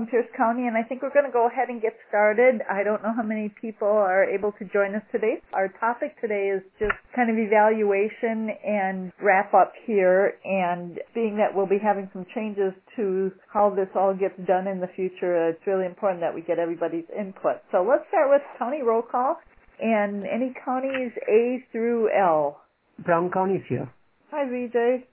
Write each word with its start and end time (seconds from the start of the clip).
Diana 0.00 0.06
from 0.06 0.10
Pierce 0.10 0.28
County, 0.36 0.66
and 0.66 0.76
I 0.76 0.82
think 0.82 1.02
we're 1.02 1.12
going 1.12 1.26
to 1.26 1.32
go 1.32 1.46
ahead 1.46 1.68
and 1.68 1.80
get 1.80 1.92
started. 2.08 2.60
I 2.70 2.82
don't 2.82 3.02
know 3.02 3.12
how 3.14 3.22
many 3.22 3.52
people 3.60 3.88
are 3.88 4.24
able 4.24 4.52
to 4.52 4.64
join 4.72 4.94
us 4.94 5.02
today. 5.12 5.40
Our 5.52 5.68
topic 5.80 6.20
today 6.20 6.52
is 6.54 6.62
just 6.78 6.92
kind 7.14 7.30
of 7.30 7.36
evaluation 7.36 8.50
and 8.64 9.12
wrap 9.22 9.52
up 9.54 9.72
here, 9.86 10.34
and 10.44 10.98
being 11.14 11.36
that 11.36 11.54
we'll 11.54 11.68
be 11.68 11.78
having 11.82 12.08
some 12.12 12.26
changes 12.34 12.72
to 12.96 13.32
how 13.52 13.70
this 13.70 13.88
all 13.94 14.14
gets 14.14 14.34
done 14.46 14.66
in 14.66 14.80
the 14.80 14.88
future, 14.96 15.48
it's 15.48 15.66
really 15.66 15.86
important 15.86 16.20
that 16.20 16.34
we 16.34 16.42
get 16.42 16.58
everybody's 16.58 17.08
input. 17.18 17.60
So 17.72 17.84
let's 17.88 18.04
start 18.08 18.30
with 18.30 18.42
county 18.58 18.82
roll 18.82 19.02
call, 19.02 19.36
and 19.80 20.24
any 20.24 20.54
counties 20.64 21.12
A 21.28 21.64
through 21.72 22.10
L. 22.16 22.60
Brown 23.04 23.30
County 23.30 23.54
is 23.54 23.64
here. 23.68 23.90
Hi, 24.30 24.44
VJ. 24.44 25.04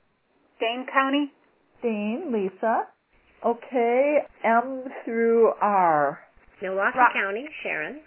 Dane 0.60 0.86
County. 0.92 1.32
Dane, 1.82 2.32
Lisa. 2.34 2.88
Okay, 3.46 4.20
M 4.44 4.84
through 5.06 5.52
R. 5.62 6.20
Milwaukee 6.62 6.98
Rock. 6.98 7.14
County, 7.14 7.46
Sharon. 7.64 8.02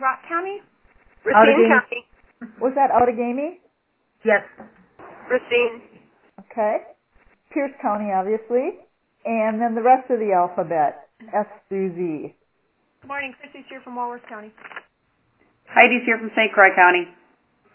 Rock 0.00 0.20
County. 0.28 0.60
Outagamie. 1.26 1.46
Racine 1.46 1.68
County. 1.68 2.54
Was 2.60 2.72
that 2.76 2.90
Outagamie? 2.90 3.58
Yes. 4.24 4.42
Racine. 5.30 5.82
Okay. 6.40 6.78
Pierce 7.52 7.72
County, 7.82 8.12
obviously. 8.12 8.78
And 9.24 9.60
then 9.60 9.74
the 9.74 9.82
rest 9.82 10.10
of 10.10 10.18
the 10.18 10.32
alphabet, 10.32 11.08
S 11.32 11.46
through 11.68 11.94
Z. 11.94 12.34
Good 13.02 13.08
morning. 13.08 13.34
Chrissy's 13.40 13.64
here 13.68 13.80
from 13.82 13.96
Walworth 13.96 14.26
County. 14.28 14.52
Heidi's 15.68 16.04
here 16.04 16.18
from 16.18 16.30
St. 16.36 16.52
Croix 16.52 16.74
County. 16.76 17.08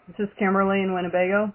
This 0.08 0.28
is 0.28 0.34
Kimberly 0.38 0.80
in 0.80 0.94
Winnebago. 0.94 1.52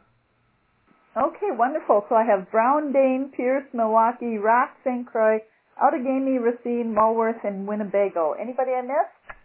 Okay, 1.15 1.51
wonderful. 1.51 2.05
So 2.09 2.15
I 2.15 2.23
have 2.23 2.51
Brown, 2.51 2.91
Dane, 2.91 3.31
Pierce, 3.35 3.63
Milwaukee, 3.73 4.37
Rock, 4.37 4.75
St. 4.83 5.07
Croix, 5.07 5.39
Outagamie, 5.81 6.43
Racine, 6.43 6.93
Walworth, 6.93 7.43
and 7.43 7.67
Winnebago. 7.67 8.33
Anybody 8.39 8.71
I 8.71 8.81
missed? 8.81 9.39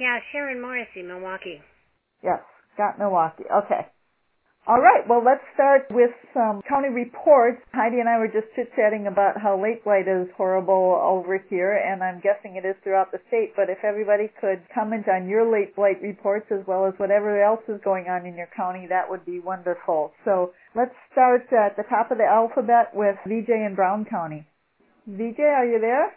Yeah, 0.00 0.18
Sharon 0.32 0.60
Morrissey, 0.60 1.02
Milwaukee. 1.02 1.60
Yes, 2.22 2.40
got 2.78 2.98
Milwaukee. 2.98 3.44
Okay. 3.44 3.86
All 4.64 4.78
right, 4.78 5.02
well, 5.08 5.24
let's 5.26 5.42
start 5.54 5.90
with 5.90 6.14
some 6.32 6.62
county 6.68 6.88
reports. 6.88 7.58
Heidi 7.74 7.98
and 7.98 8.08
I 8.08 8.16
were 8.18 8.28
just 8.30 8.46
chit-chatting 8.54 9.08
about 9.08 9.34
how 9.34 9.60
late 9.60 9.82
blight 9.82 10.06
is 10.06 10.28
horrible 10.36 11.02
over 11.02 11.36
here, 11.50 11.74
and 11.74 12.00
I'm 12.00 12.22
guessing 12.22 12.54
it 12.54 12.64
is 12.64 12.76
throughout 12.84 13.10
the 13.10 13.18
state, 13.26 13.54
but 13.56 13.68
if 13.68 13.82
everybody 13.82 14.30
could 14.40 14.62
comment 14.72 15.08
on 15.08 15.28
your 15.28 15.50
late 15.50 15.74
blight 15.74 16.00
reports 16.00 16.46
as 16.52 16.64
well 16.68 16.86
as 16.86 16.94
whatever 16.98 17.42
else 17.42 17.62
is 17.66 17.80
going 17.82 18.06
on 18.06 18.24
in 18.24 18.36
your 18.36 18.46
county, 18.56 18.86
that 18.88 19.10
would 19.10 19.26
be 19.26 19.40
wonderful. 19.40 20.12
So 20.24 20.52
let's 20.76 20.94
start 21.10 21.42
at 21.50 21.74
the 21.76 21.82
top 21.90 22.12
of 22.12 22.18
the 22.18 22.30
alphabet 22.30 22.94
with 22.94 23.16
VJ 23.26 23.50
in 23.66 23.74
Brown 23.74 24.04
County. 24.04 24.46
VJ, 25.08 25.40
are 25.40 25.66
you 25.66 25.80
there? 25.80 26.14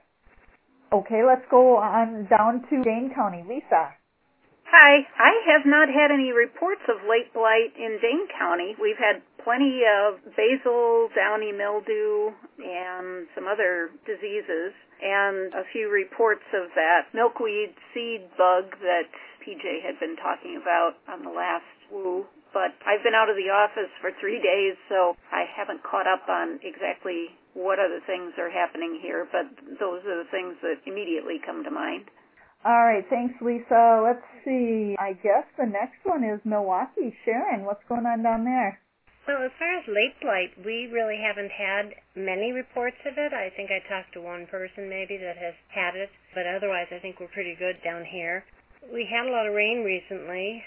Okay, 0.93 1.25
let's 1.25 1.45
go 1.49 1.77
on 1.77 2.27
down 2.29 2.61
to 2.69 2.83
Dane 2.83 3.09
County. 3.15 3.43
Lisa. 3.49 3.89
Hi. 4.65 5.05
I 5.17 5.33
have 5.53 5.65
not 5.65 5.89
had 5.89 6.09
any 6.11 6.31
reports 6.33 6.81
of 6.89 7.05
late 7.07 7.31
blight 7.33 7.77
in 7.77 7.99
Dane 8.01 8.27
County. 8.33 8.75
We've 8.81 8.97
had 8.97 9.21
plenty 9.43 9.85
of 9.85 10.17
basil, 10.35 11.09
downy 11.13 11.53
mildew, 11.53 12.33
and 12.57 13.29
some 13.35 13.45
other 13.45 13.93
diseases, 14.09 14.73
and 15.01 15.53
a 15.53 15.69
few 15.71 15.89
reports 15.89 16.43
of 16.53 16.73
that 16.73 17.13
milkweed 17.13 17.77
seed 17.93 18.25
bug 18.37 18.73
that 18.81 19.05
PJ 19.45 19.85
had 19.85 19.99
been 19.99 20.17
talking 20.17 20.57
about 20.57 20.97
on 21.07 21.21
the 21.21 21.29
last 21.29 21.69
woo. 21.91 22.25
But 22.51 22.73
I've 22.87 23.03
been 23.03 23.13
out 23.13 23.29
of 23.29 23.37
the 23.37 23.53
office 23.53 23.91
for 24.01 24.11
three 24.19 24.41
days, 24.41 24.75
so 24.89 25.15
I 25.31 25.45
haven't 25.45 25.83
caught 25.83 26.07
up 26.07 26.25
on 26.27 26.59
exactly 26.63 27.37
what 27.53 27.77
other 27.77 28.01
things 28.07 28.33
are 28.37 28.49
happening 28.49 28.97
here, 29.01 29.27
but 29.31 29.45
those 29.77 30.01
are 30.09 30.23
the 30.23 30.31
things 30.31 30.57
that 30.63 30.81
immediately 30.89 31.37
come 31.45 31.63
to 31.63 31.71
mind. 31.71 32.09
All 32.65 32.81
right, 32.81 33.05
thanks, 33.13 33.37
Lisa. 33.45 34.01
Let's 34.01 34.25
see. 34.41 34.95
I 34.97 35.13
guess 35.21 35.45
the 35.53 35.69
next 35.69 36.01
one 36.01 36.23
is 36.25 36.41
Milwaukee. 36.43 37.13
Sharon, 37.23 37.63
what's 37.63 37.85
going 37.87 38.07
on 38.09 38.23
down 38.23 38.43
there? 38.43 38.81
Well, 39.27 39.45
as 39.45 39.53
far 39.61 39.69
as 39.77 39.85
late 39.85 40.17
blight, 40.17 40.49
we 40.65 40.89
really 40.89 41.21
haven't 41.21 41.53
had 41.53 41.93
many 42.17 42.53
reports 42.53 42.97
of 43.05 43.21
it. 43.21 43.33
I 43.33 43.53
think 43.53 43.69
I 43.69 43.85
talked 43.85 44.13
to 44.13 44.21
one 44.21 44.47
person 44.49 44.89
maybe 44.89 45.17
that 45.17 45.37
has 45.37 45.53
had 45.69 45.93
it, 45.93 46.09
but 46.33 46.49
otherwise 46.49 46.89
I 46.89 46.97
think 46.97 47.19
we're 47.19 47.33
pretty 47.37 47.53
good 47.53 47.77
down 47.85 48.03
here. 48.03 48.43
We 48.91 49.05
had 49.05 49.29
a 49.29 49.33
lot 49.33 49.45
of 49.45 49.53
rain 49.53 49.85
recently, 49.85 50.63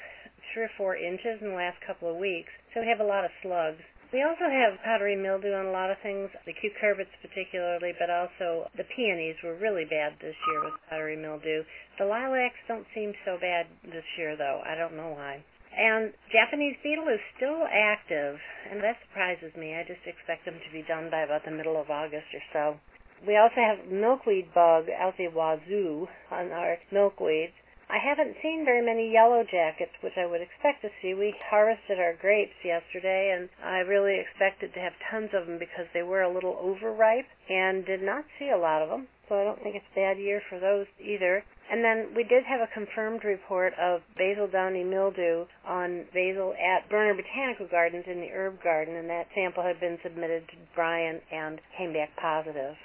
three 0.55 0.71
or 0.71 0.75
four 0.79 0.95
inches 0.95 1.43
in 1.43 1.51
the 1.51 1.59
last 1.59 1.83
couple 1.85 2.11
of 2.11 2.19
weeks, 2.19 2.51
so 2.75 2.81
we 2.81 2.87
have 2.87 3.03
a 3.03 3.11
lot 3.11 3.25
of 3.25 3.35
slugs. 3.43 3.83
We 4.11 4.23
also 4.25 4.49
have 4.49 4.81
powdery 4.85 5.17
mildew 5.17 5.53
on 5.53 5.67
a 5.67 5.71
lot 5.71 5.91
of 5.91 5.99
things, 6.03 6.31
the 6.47 6.57
cucurbits 6.57 7.13
particularly, 7.21 7.93
but 8.01 8.09
also 8.09 8.71
the 8.77 8.89
peonies 8.97 9.37
were 9.45 9.55
really 9.57 9.85
bad 9.85 10.15
this 10.21 10.37
year 10.49 10.65
with 10.65 10.81
powdery 10.89 11.17
mildew. 11.17 11.63
The 11.99 12.07
lilacs 12.07 12.57
don't 12.67 12.87
seem 12.95 13.13
so 13.27 13.37
bad 13.39 13.67
this 13.85 14.09
year 14.17 14.35
though. 14.35 14.63
I 14.65 14.75
don't 14.77 14.97
know 14.97 15.13
why. 15.13 15.45
And 15.77 16.13
Japanese 16.33 16.77
beetle 16.83 17.09
is 17.09 17.21
still 17.37 17.69
active, 17.71 18.41
and 18.71 18.81
that 18.83 18.97
surprises 19.07 19.55
me. 19.55 19.77
I 19.77 19.85
just 19.85 20.01
expect 20.07 20.47
them 20.47 20.57
to 20.57 20.73
be 20.73 20.83
done 20.89 21.11
by 21.11 21.21
about 21.21 21.45
the 21.45 21.53
middle 21.53 21.79
of 21.79 21.91
August 21.91 22.33
or 22.33 22.43
so. 22.53 22.81
We 23.27 23.37
also 23.37 23.61
have 23.61 23.93
milkweed 23.93 24.55
bug 24.55 24.87
out 24.89 25.19
the 25.19 25.29
wazoo 25.29 26.09
on 26.31 26.51
our 26.53 26.79
milkweeds. 26.91 27.53
I 27.91 27.97
haven't 27.97 28.37
seen 28.43 28.67
very 28.69 28.85
many 28.85 29.11
yellow 29.11 29.45
jackets, 29.45 29.97
which 30.03 30.13
I 30.19 30.27
would 30.27 30.43
expect 30.43 30.83
to 30.83 30.91
see. 31.01 31.15
We 31.15 31.35
harvested 31.49 31.99
our 31.99 32.13
grapes 32.21 32.61
yesterday, 32.63 33.33
and 33.33 33.49
I 33.65 33.79
really 33.79 34.21
expected 34.21 34.75
to 34.75 34.81
have 34.81 34.93
tons 35.11 35.31
of 35.33 35.47
them 35.47 35.59
because 35.59 35.89
they 35.95 36.03
were 36.03 36.21
a 36.21 36.33
little 36.33 36.61
overripe 36.61 37.25
and 37.49 37.87
did 37.87 38.03
not 38.03 38.29
see 38.39 38.51
a 38.51 38.61
lot 38.61 38.83
of 38.83 38.91
them. 38.91 39.09
So 39.29 39.41
I 39.41 39.45
don't 39.45 39.63
think 39.63 39.77
it's 39.77 39.89
a 39.93 40.01
bad 40.01 40.19
year 40.19 40.43
for 40.49 40.61
those 40.61 40.87
either. 41.01 41.45
And 41.71 41.85
then 41.85 42.13
we 42.15 42.25
did 42.25 42.45
have 42.45 42.61
a 42.61 42.73
confirmed 42.73 43.25
report 43.25 43.73
of 43.81 44.01
basil 44.17 44.49
downy 44.49 44.85
mildew 44.85 45.47
on 45.67 46.05
basil 46.13 46.53
at 46.61 46.89
Boerner 46.89 47.17
Botanical 47.17 47.69
Gardens 47.69 48.05
in 48.07 48.21
the 48.21 48.33
herb 48.33 48.63
garden, 48.63 48.97
and 48.97 49.09
that 49.09 49.29
sample 49.35 49.63
had 49.63 49.81
been 49.81 49.99
submitted 50.03 50.49
to 50.49 50.57
Brian 50.75 51.21
and 51.33 51.61
came 51.77 51.93
back 51.93 52.13
positive. 52.21 52.77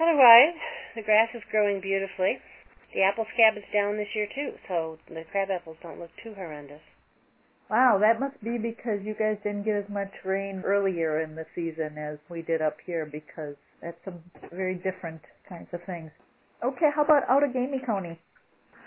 Otherwise, 0.00 0.54
the 0.94 1.02
grass 1.02 1.30
is 1.34 1.42
growing 1.50 1.80
beautifully. 1.80 2.38
The 2.94 3.02
apple 3.02 3.26
scab 3.34 3.56
is 3.56 3.64
down 3.72 3.96
this 3.96 4.08
year 4.14 4.28
too, 4.34 4.56
so 4.66 4.98
the 5.08 5.24
crab 5.30 5.48
apples 5.50 5.76
don't 5.82 6.00
look 6.00 6.10
too 6.22 6.34
horrendous. 6.34 6.80
Wow, 7.68 7.98
that 8.00 8.18
must 8.18 8.42
be 8.42 8.56
because 8.56 9.04
you 9.04 9.12
guys 9.12 9.36
didn't 9.44 9.64
get 9.64 9.76
as 9.76 9.88
much 9.90 10.08
rain 10.24 10.62
earlier 10.64 11.20
in 11.20 11.36
the 11.36 11.44
season 11.54 11.98
as 11.98 12.16
we 12.30 12.40
did 12.40 12.62
up 12.62 12.76
here 12.86 13.04
because 13.04 13.56
that's 13.82 13.98
some 14.04 14.20
very 14.50 14.76
different 14.76 15.20
kinds 15.48 15.68
of 15.72 15.80
things. 15.84 16.10
Okay, 16.64 16.88
how 16.94 17.04
about 17.04 17.28
Outagamie 17.28 17.84
County? 17.84 18.18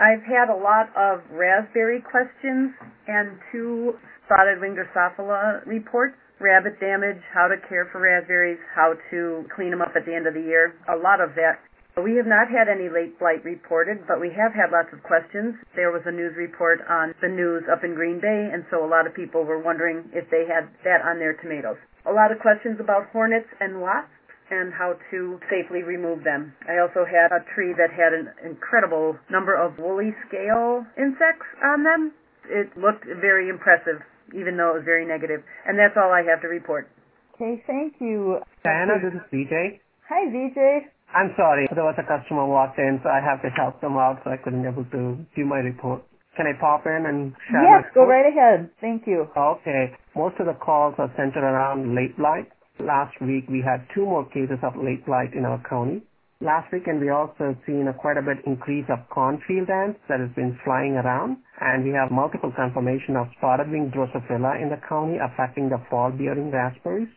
I've 0.02 0.26
had 0.26 0.50
a 0.50 0.58
lot 0.58 0.90
of 0.98 1.22
raspberry 1.30 2.02
questions 2.02 2.74
and 3.08 3.38
two 3.52 3.94
spotted 4.26 4.60
winged 4.60 4.78
Drosophila 4.82 5.66
reports. 5.68 6.16
Rabbit 6.42 6.80
damage, 6.80 7.22
how 7.32 7.48
to 7.48 7.56
care 7.70 7.88
for 7.92 8.02
raspberries, 8.02 8.58
how 8.74 8.96
to 9.12 9.46
clean 9.56 9.70
them 9.70 9.82
up 9.82 9.94
at 9.96 10.08
the 10.08 10.16
end 10.16 10.26
of 10.26 10.34
the 10.34 10.42
year. 10.42 10.74
A 10.90 10.98
lot 10.98 11.22
of 11.22 11.36
that. 11.36 11.62
We 12.02 12.18
have 12.18 12.26
not 12.26 12.50
had 12.50 12.66
any 12.66 12.90
late 12.90 13.18
blight 13.20 13.46
reported, 13.46 14.08
but 14.08 14.20
we 14.20 14.34
have 14.34 14.54
had 14.58 14.74
lots 14.74 14.90
of 14.92 15.04
questions. 15.06 15.54
There 15.76 15.94
was 15.94 16.02
a 16.06 16.12
news 16.12 16.34
report 16.36 16.82
on 16.90 17.14
the 17.22 17.30
news 17.30 17.64
up 17.72 17.84
in 17.84 17.94
Green 17.94 18.20
Bay, 18.20 18.50
and 18.50 18.66
so 18.74 18.82
a 18.84 18.90
lot 18.90 19.06
of 19.06 19.14
people 19.14 19.46
were 19.46 19.62
wondering 19.62 20.10
if 20.14 20.26
they 20.34 20.50
had 20.50 20.66
that 20.84 21.06
on 21.06 21.20
their 21.20 21.38
tomatoes. 21.38 21.78
A 22.10 22.12
lot 22.12 22.32
of 22.32 22.40
questions 22.42 22.82
about 22.82 23.14
hornets 23.14 23.48
and 23.62 23.82
wasps 23.82 24.10
and 24.50 24.74
how 24.74 24.98
to 25.12 25.40
safely 25.48 25.82
remove 25.82 26.24
them. 26.24 26.54
I 26.68 26.82
also 26.82 27.06
had 27.06 27.32
a 27.32 27.46
tree 27.56 27.74
that 27.78 27.94
had 27.94 28.14
an 28.14 28.34
incredible 28.44 29.16
number 29.30 29.56
of 29.56 29.78
woolly 29.80 30.12
scale 30.28 30.84
insects 30.98 31.48
on 31.64 31.84
them. 31.84 32.12
It 32.50 32.76
looked 32.76 33.06
very 33.06 33.48
impressive, 33.48 34.02
even 34.36 34.58
though 34.58 34.76
it 34.76 34.84
was 34.84 34.86
very 34.86 35.06
negative. 35.06 35.40
And 35.66 35.80
that's 35.80 35.96
all 35.96 36.12
I 36.12 36.22
have 36.28 36.42
to 36.42 36.50
report. 36.50 36.90
Okay, 37.36 37.64
thank 37.66 37.96
you. 38.02 38.40
Diana, 38.64 39.00
this 39.00 39.14
is 39.14 39.26
VJ. 39.32 39.80
Hi, 40.12 40.28
VJ. 40.28 40.92
I'm 41.14 41.34
sorry. 41.36 41.68
There 41.74 41.84
was 41.84 41.96
a 42.00 42.08
customer 42.08 42.46
walked 42.48 42.80
in, 42.80 43.00
so 43.04 43.10
I 43.10 43.20
have 43.20 43.42
to 43.44 43.50
help 43.50 43.82
them 43.82 43.98
out, 43.98 44.22
so 44.24 44.32
I 44.32 44.38
couldn't 44.38 44.64
be 44.64 44.70
able 44.70 44.86
to 44.96 45.18
do 45.36 45.46
my 45.46 45.60
report. 45.60 46.04
Can 46.38 46.48
I 46.48 46.56
pop 46.60 46.86
in 46.86 47.06
and 47.06 47.36
share 47.52 47.64
Yes, 47.64 47.92
go 47.94 48.06
right 48.08 48.26
ahead. 48.26 48.70
Thank 48.80 49.06
you. 49.06 49.28
Okay. 49.36 49.92
Most 50.16 50.40
of 50.40 50.46
the 50.48 50.54
calls 50.54 50.96
are 50.98 51.12
centered 51.18 51.44
around 51.44 51.94
late 51.94 52.16
blight. 52.18 52.48
Last 52.80 53.20
week 53.20 53.50
we 53.50 53.62
had 53.62 53.86
two 53.94 54.06
more 54.06 54.26
cases 54.26 54.58
of 54.64 54.74
late 54.80 55.06
blight 55.06 55.34
in 55.34 55.44
our 55.44 55.62
county. 55.68 56.02
Last 56.40 56.72
weekend 56.72 57.02
we 57.02 57.10
also 57.10 57.56
seen 57.68 57.88
a 57.88 57.94
quite 57.94 58.18
a 58.18 58.24
bit 58.24 58.40
increase 58.48 58.86
of 58.90 58.98
cornfield 59.10 59.70
ants 59.70 60.00
that 60.10 60.20
has 60.20 60.32
been 60.34 60.58
flying 60.64 60.94
around 60.94 61.38
and 61.60 61.84
we 61.84 61.92
have 61.92 62.10
multiple 62.10 62.52
confirmation 62.56 63.16
of 63.16 63.28
spotted 63.38 63.70
wing 63.70 63.92
Drosophila 63.94 64.60
in 64.60 64.70
the 64.70 64.82
county 64.90 65.18
affecting 65.22 65.70
the 65.70 65.78
fall 65.90 66.10
bearing 66.10 66.50
raspberries. 66.50 67.10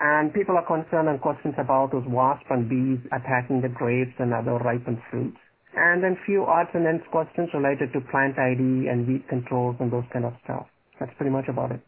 And 0.00 0.32
people 0.32 0.56
are 0.56 0.64
concerned 0.64 1.08
and 1.08 1.20
questions 1.20 1.54
about 1.58 1.92
those 1.92 2.06
wasps 2.06 2.46
and 2.48 2.68
bees 2.68 3.04
attacking 3.12 3.60
the 3.60 3.68
grapes 3.68 4.16
and 4.18 4.32
other 4.32 4.56
ripened 4.56 4.98
fruits. 5.10 5.36
And 5.76 6.02
then 6.02 6.16
few 6.24 6.44
odds 6.46 6.70
and 6.74 6.86
ends 6.86 7.04
questions 7.12 7.50
related 7.54 7.92
to 7.92 8.00
plant 8.10 8.38
ID 8.38 8.88
and 8.88 9.06
weed 9.06 9.28
controls 9.28 9.76
and 9.78 9.92
those 9.92 10.08
kind 10.12 10.24
of 10.24 10.32
stuff. 10.42 10.66
That's 10.98 11.12
pretty 11.16 11.30
much 11.30 11.48
about 11.48 11.72
it. 11.72 11.80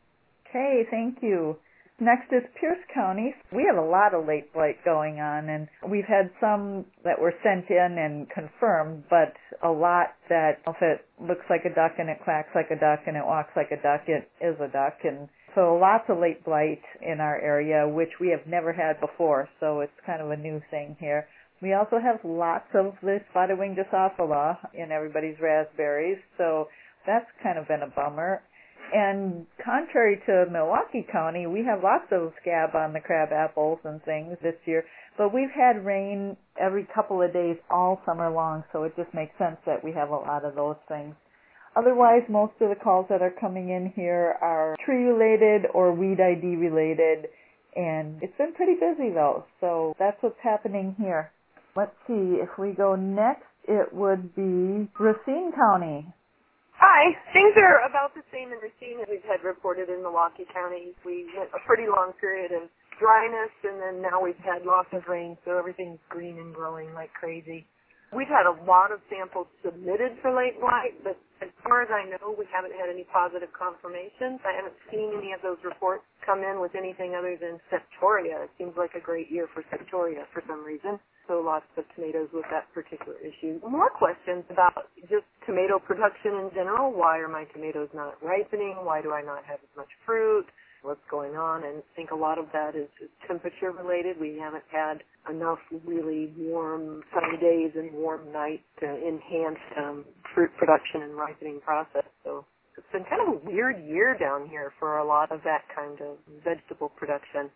Okay, 0.49 0.85
thank 0.91 1.19
you. 1.23 1.57
Next 2.03 2.33
is 2.33 2.43
Pierce 2.59 2.83
County. 2.93 3.33
We 3.55 3.63
have 3.71 3.79
a 3.79 3.89
lot 3.89 4.13
of 4.13 4.27
late 4.27 4.53
blight 4.53 4.85
going 4.85 5.21
on, 5.21 5.49
and 5.49 5.69
we've 5.89 6.05
had 6.05 6.33
some 6.41 6.85
that 7.05 7.21
were 7.21 7.33
sent 7.45 7.71
in 7.71 7.97
and 7.97 8.29
confirmed, 8.29 9.05
but 9.09 9.33
a 9.63 9.71
lot 9.71 10.09
that 10.29 10.59
if 10.67 10.83
it 10.83 11.07
looks 11.23 11.47
like 11.49 11.65
a 11.65 11.73
duck 11.73 11.93
and 11.99 12.11
it 12.11 12.19
quacks 12.25 12.49
like 12.57 12.73
a 12.73 12.81
duck 12.81 13.07
and 13.07 13.17
it 13.17 13.23
walks 13.25 13.51
like 13.55 13.71
a 13.71 13.81
duck, 13.81 14.03
it 14.09 14.29
is 14.43 14.59
a 14.59 14.67
duck. 14.67 14.99
And 15.05 15.29
so 15.55 15.79
lots 15.81 16.03
of 16.09 16.19
late 16.19 16.45
blight 16.45 16.83
in 17.01 17.21
our 17.21 17.39
area, 17.39 17.87
which 17.87 18.19
we 18.19 18.31
have 18.31 18.51
never 18.51 18.73
had 18.73 18.99
before, 18.99 19.49
so 19.61 19.79
it's 19.79 19.93
kind 20.05 20.21
of 20.21 20.33
a 20.33 20.37
new 20.37 20.61
thing 20.73 20.97
here. 20.99 21.29
We 21.61 21.75
also 21.75 22.01
have 22.03 22.19
lots 22.25 22.67
of 22.75 22.95
the 23.01 23.21
spotted 23.31 23.61
wing 23.61 23.77
Drosophila 23.79 24.75
in 24.75 24.91
everybody's 24.91 25.39
raspberries, 25.41 26.19
so 26.37 26.67
that's 27.07 27.31
kind 27.45 27.61
of 27.61 27.69
been 27.69 27.83
a 27.83 27.95
bummer. 27.95 28.43
And 28.93 29.47
contrary 29.65 30.21
to 30.27 30.45
Milwaukee 30.53 31.07
County, 31.11 31.47
we 31.47 31.65
have 31.65 31.83
lots 31.83 32.05
of 32.13 32.33
scab 32.43 32.77
on 32.77 32.93
the 32.93 33.01
crab 33.01 33.31
apples 33.33 33.79
and 33.85 34.03
things 34.05 34.37
this 34.43 34.57
year, 34.67 34.85
but 35.17 35.33
we've 35.33 35.51
had 35.55 35.85
rain 35.85 36.37
every 36.61 36.87
couple 36.95 37.23
of 37.23 37.33
days 37.33 37.57
all 37.71 38.03
summer 38.05 38.31
long, 38.31 38.65
so 38.71 38.85
it 38.85 38.95
just 38.95 39.13
makes 39.15 39.33
sense 39.39 39.57
that 39.65 39.83
we 39.83 39.93
have 39.93 40.11
a 40.11 40.17
lot 40.17 40.45
of 40.45 40.55
those 40.55 40.77
things. 40.89 41.15
Otherwise, 41.75 42.21
most 42.29 42.53
of 42.61 42.69
the 42.69 42.75
calls 42.75 43.07
that 43.09 43.23
are 43.23 43.33
coming 43.41 43.71
in 43.71 43.91
here 43.97 44.37
are 44.43 44.77
tree 44.85 45.05
related 45.05 45.71
or 45.73 45.95
weed 45.95 46.21
ID 46.21 46.57
related, 46.57 47.29
and 47.75 48.23
it's 48.23 48.37
been 48.37 48.53
pretty 48.53 48.75
busy 48.75 49.09
though, 49.09 49.47
so 49.61 49.97
that's 49.99 50.23
what's 50.23 50.37
happening 50.43 50.95
here. 50.99 51.31
Let's 51.75 51.97
see, 52.07 52.37
if 52.43 52.51
we 52.59 52.73
go 52.73 52.95
next, 52.95 53.47
it 53.67 53.91
would 53.95 54.35
be 54.35 54.87
Racine 55.01 55.53
County. 55.57 56.13
Hi. 56.83 57.15
Things 57.35 57.55
are 57.59 57.87
about 57.87 58.15
the 58.19 58.27
same 58.35 58.51
in 58.51 58.59
Racine 58.59 58.99
as 59.03 59.09
we've 59.11 59.27
had 59.31 59.47
reported 59.47 59.91
in 59.91 60.03
Milwaukee 60.03 60.47
County. 60.55 60.95
We 61.07 61.31
went 61.39 61.51
a 61.55 61.63
pretty 61.67 61.87
long 61.87 62.15
period 62.21 62.51
of 62.53 62.67
dryness, 62.99 63.55
and 63.65 63.79
then 63.79 64.03
now 64.03 64.19
we've 64.23 64.39
had 64.43 64.67
lots 64.67 64.91
of 64.95 65.07
rain, 65.09 65.39
so 65.47 65.59
everything's 65.59 66.03
green 66.11 66.39
and 66.41 66.55
growing 66.55 66.95
like 66.95 67.15
crazy. 67.15 67.67
We've 68.15 68.31
had 68.31 68.47
a 68.47 68.55
lot 68.69 68.93
of 68.93 69.01
samples 69.11 69.49
submitted 69.65 70.21
for 70.23 70.31
late 70.37 70.61
blight, 70.61 71.01
but 71.03 71.17
as 71.43 71.51
far 71.65 71.83
as 71.83 71.91
I 71.91 72.07
know, 72.13 72.37
we 72.39 72.47
haven't 72.53 72.77
had 72.77 72.93
any 72.93 73.05
positive 73.11 73.51
confirmations. 73.57 74.39
I 74.45 74.55
haven't 74.55 74.77
seen 74.93 75.17
any 75.17 75.33
of 75.33 75.43
those 75.43 75.59
reports 75.65 76.05
come 76.25 76.45
in 76.45 76.61
with 76.61 76.77
anything 76.77 77.17
other 77.17 77.35
than 77.41 77.59
septoria. 77.73 78.45
It 78.47 78.53
seems 78.59 78.77
like 78.77 78.95
a 78.95 79.03
great 79.03 79.33
year 79.33 79.49
for 79.55 79.65
septoria 79.73 80.29
for 80.33 80.43
some 80.47 80.65
reason 80.65 81.01
so 81.29 81.41
lots 81.45 81.67
of 81.77 81.85
tomatoes 81.95 82.29
with 82.33 82.45
that 82.51 82.67
particular 82.75 83.15
issue. 83.23 83.61
More 83.69 83.91
questions 83.91 84.45
about 84.51 84.91
just 85.11 85.27
tomato 85.47 85.79
production 85.79 86.35
in 86.45 86.51
general. 86.55 86.93
Why 86.93 87.19
are 87.19 87.29
my 87.29 87.45
tomatoes 87.55 87.89
not 87.95 88.17
ripening? 88.23 88.77
Why 88.83 89.03
do 89.03 89.13
I 89.13 89.23
not 89.23 89.45
have 89.47 89.61
as 89.63 89.73
much 89.77 89.89
fruit? 90.07 90.47
What's 90.83 91.05
going 91.11 91.37
on? 91.37 91.65
And 91.65 91.79
I 91.79 91.97
think 91.97 92.11
a 92.11 92.17
lot 92.17 92.39
of 92.39 92.47
that 92.53 92.75
is 92.75 92.89
temperature 93.27 93.71
related. 93.71 94.21
We 94.21 94.39
haven't 94.39 94.65
had 94.71 95.03
enough 95.31 95.59
really 95.87 96.33
warm 96.37 97.03
sunny 97.15 97.39
days 97.41 97.73
and 97.77 97.93
warm 97.93 98.33
nights 98.33 98.65
to 98.81 98.87
enhance 98.87 99.63
um, 99.79 100.05
fruit 100.35 100.51
production 100.59 101.03
and 101.03 101.15
ripening 101.17 101.61
process. 101.65 102.05
So 102.25 102.45
it's 102.77 102.87
been 102.93 103.05
kind 103.05 103.23
of 103.23 103.43
a 103.43 103.47
weird 103.47 103.83
year 103.85 104.17
down 104.19 104.49
here 104.49 104.73
for 104.79 104.99
a 104.99 105.07
lot 105.07 105.31
of 105.33 105.41
that 105.45 105.63
kind 105.75 106.01
of 106.01 106.19
vegetable 106.45 106.91
production 106.91 107.51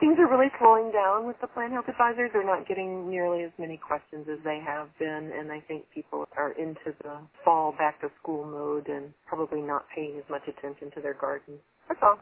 things 0.00 0.18
are 0.18 0.26
really 0.26 0.50
slowing 0.58 0.90
down 0.92 1.26
with 1.26 1.36
the 1.40 1.46
plant 1.46 1.72
health 1.72 1.86
advisors. 1.88 2.30
They're 2.32 2.46
not 2.46 2.66
getting 2.66 3.08
nearly 3.10 3.44
as 3.44 3.52
many 3.58 3.76
questions 3.78 4.26
as 4.26 4.38
they 4.44 4.58
have 4.64 4.88
been, 4.98 5.30
and 5.38 5.52
I 5.52 5.60
think 5.60 5.84
people 5.94 6.26
are 6.36 6.52
into 6.52 6.90
the 7.02 7.18
fall 7.44 7.72
back 7.78 8.00
to 8.00 8.08
school 8.20 8.44
mode 8.44 8.88
and 8.88 9.14
probably 9.26 9.62
not 9.62 9.86
paying 9.94 10.16
as 10.18 10.24
much 10.30 10.42
attention 10.48 10.90
to 10.96 11.00
their 11.00 11.14
gardens. 11.14 11.60
That's 11.88 12.00
all. 12.02 12.18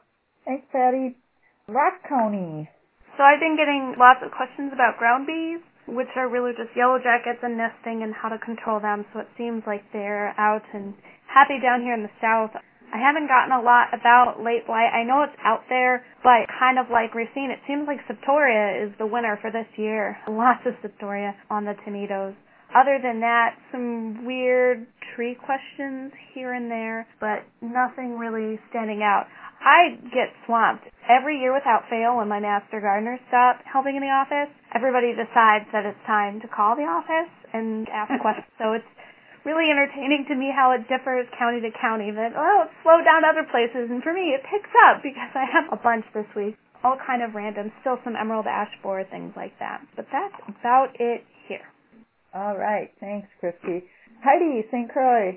Patty. 0.73 1.17
Rock 1.69 2.03
County. 2.09 2.69
So 3.17 3.23
I've 3.23 3.41
been 3.41 3.57
getting 3.57 3.95
lots 3.99 4.21
of 4.25 4.33
questions 4.33 4.73
about 4.73 4.99
ground 4.99 5.27
bees, 5.27 5.61
which 5.87 6.09
are 6.17 6.29
really 6.29 6.53
just 6.57 6.75
yellow 6.75 6.99
jackets 6.99 7.39
and 7.43 7.59
nesting 7.59 8.03
and 8.03 8.15
how 8.15 8.29
to 8.29 8.39
control 8.39 8.81
them. 8.81 9.05
So 9.13 9.21
it 9.21 9.29
seems 9.37 9.63
like 9.67 9.85
they're 9.93 10.35
out 10.39 10.65
and 10.73 10.95
happy 11.29 11.61
down 11.61 11.83
here 11.83 11.95
in 11.95 12.03
the 12.03 12.15
south. 12.21 12.51
I 12.93 12.99
haven't 12.99 13.29
gotten 13.29 13.53
a 13.55 13.63
lot 13.63 13.95
about 13.95 14.43
late 14.43 14.67
blight. 14.67 14.91
I 14.91 15.05
know 15.05 15.23
it's 15.23 15.39
out 15.45 15.63
there, 15.69 16.03
but 16.25 16.51
kind 16.59 16.79
of 16.79 16.91
like 16.91 17.15
Racine, 17.15 17.55
it 17.55 17.63
seems 17.67 17.87
like 17.87 18.03
Septoria 18.11 18.83
is 18.83 18.91
the 18.99 19.07
winner 19.07 19.39
for 19.41 19.53
this 19.53 19.69
year. 19.77 20.19
Lots 20.29 20.67
of 20.67 20.75
Septoria 20.83 21.35
on 21.51 21.65
the 21.65 21.75
tomatoes. 21.85 22.35
Other 22.75 22.99
than 23.03 23.21
that, 23.21 23.59
some 23.73 24.25
weird 24.25 24.87
tree 25.15 25.35
questions 25.35 26.13
here 26.35 26.55
and 26.55 26.71
there, 26.71 27.07
but 27.19 27.43
nothing 27.61 28.17
really 28.17 28.59
standing 28.71 29.03
out. 29.03 29.27
I 29.61 30.01
get 30.09 30.33
swamped 30.49 30.89
every 31.05 31.37
year 31.37 31.53
without 31.53 31.85
fail 31.93 32.17
when 32.17 32.29
my 32.29 32.41
master 32.41 32.81
gardeners 32.81 33.21
stop 33.29 33.61
helping 33.69 33.97
in 33.97 34.03
the 34.03 34.09
office. 34.09 34.49
Everybody 34.75 35.13
decides 35.13 35.69
that 35.73 35.85
it's 35.85 36.01
time 36.09 36.41
to 36.41 36.49
call 36.49 36.77
the 36.77 36.89
office 36.89 37.29
and 37.53 37.89
ask 37.93 38.09
questions. 38.25 38.49
So 38.57 38.73
it's 38.73 38.89
really 39.45 39.69
entertaining 39.69 40.25
to 40.29 40.35
me 40.35 40.49
how 40.49 40.73
it 40.73 40.89
differs 40.89 41.29
county 41.37 41.61
to 41.61 41.71
county. 41.77 42.09
That 42.11 42.33
oh, 42.33 42.65
it's 42.65 42.77
slowed 42.83 43.05
down 43.05 43.25
other 43.25 43.45
places, 43.45 43.93
and 43.93 44.03
for 44.03 44.13
me, 44.13 44.33
it 44.33 44.41
picks 44.49 44.73
up 44.89 45.05
because 45.05 45.33
I 45.37 45.45
have 45.45 45.69
a 45.73 45.81
bunch 45.81 46.05
this 46.17 46.29
week. 46.33 46.57
All 46.81 46.97
kind 46.97 47.21
of 47.21 47.37
random, 47.37 47.69
still 47.85 48.01
some 48.05 48.17
emerald 48.17 48.49
ash 48.49 48.73
borer, 48.83 49.05
things 49.05 49.37
like 49.37 49.53
that. 49.61 49.85
But 49.97 50.09
that's 50.09 50.41
about 50.49 50.97
it 50.97 51.29
here. 51.45 51.69
All 52.33 52.57
right, 52.57 52.89
thanks, 53.01 53.29
Christy. 53.39 53.85
Heidi, 54.25 54.65
St. 54.73 54.89
Croix. 54.89 55.37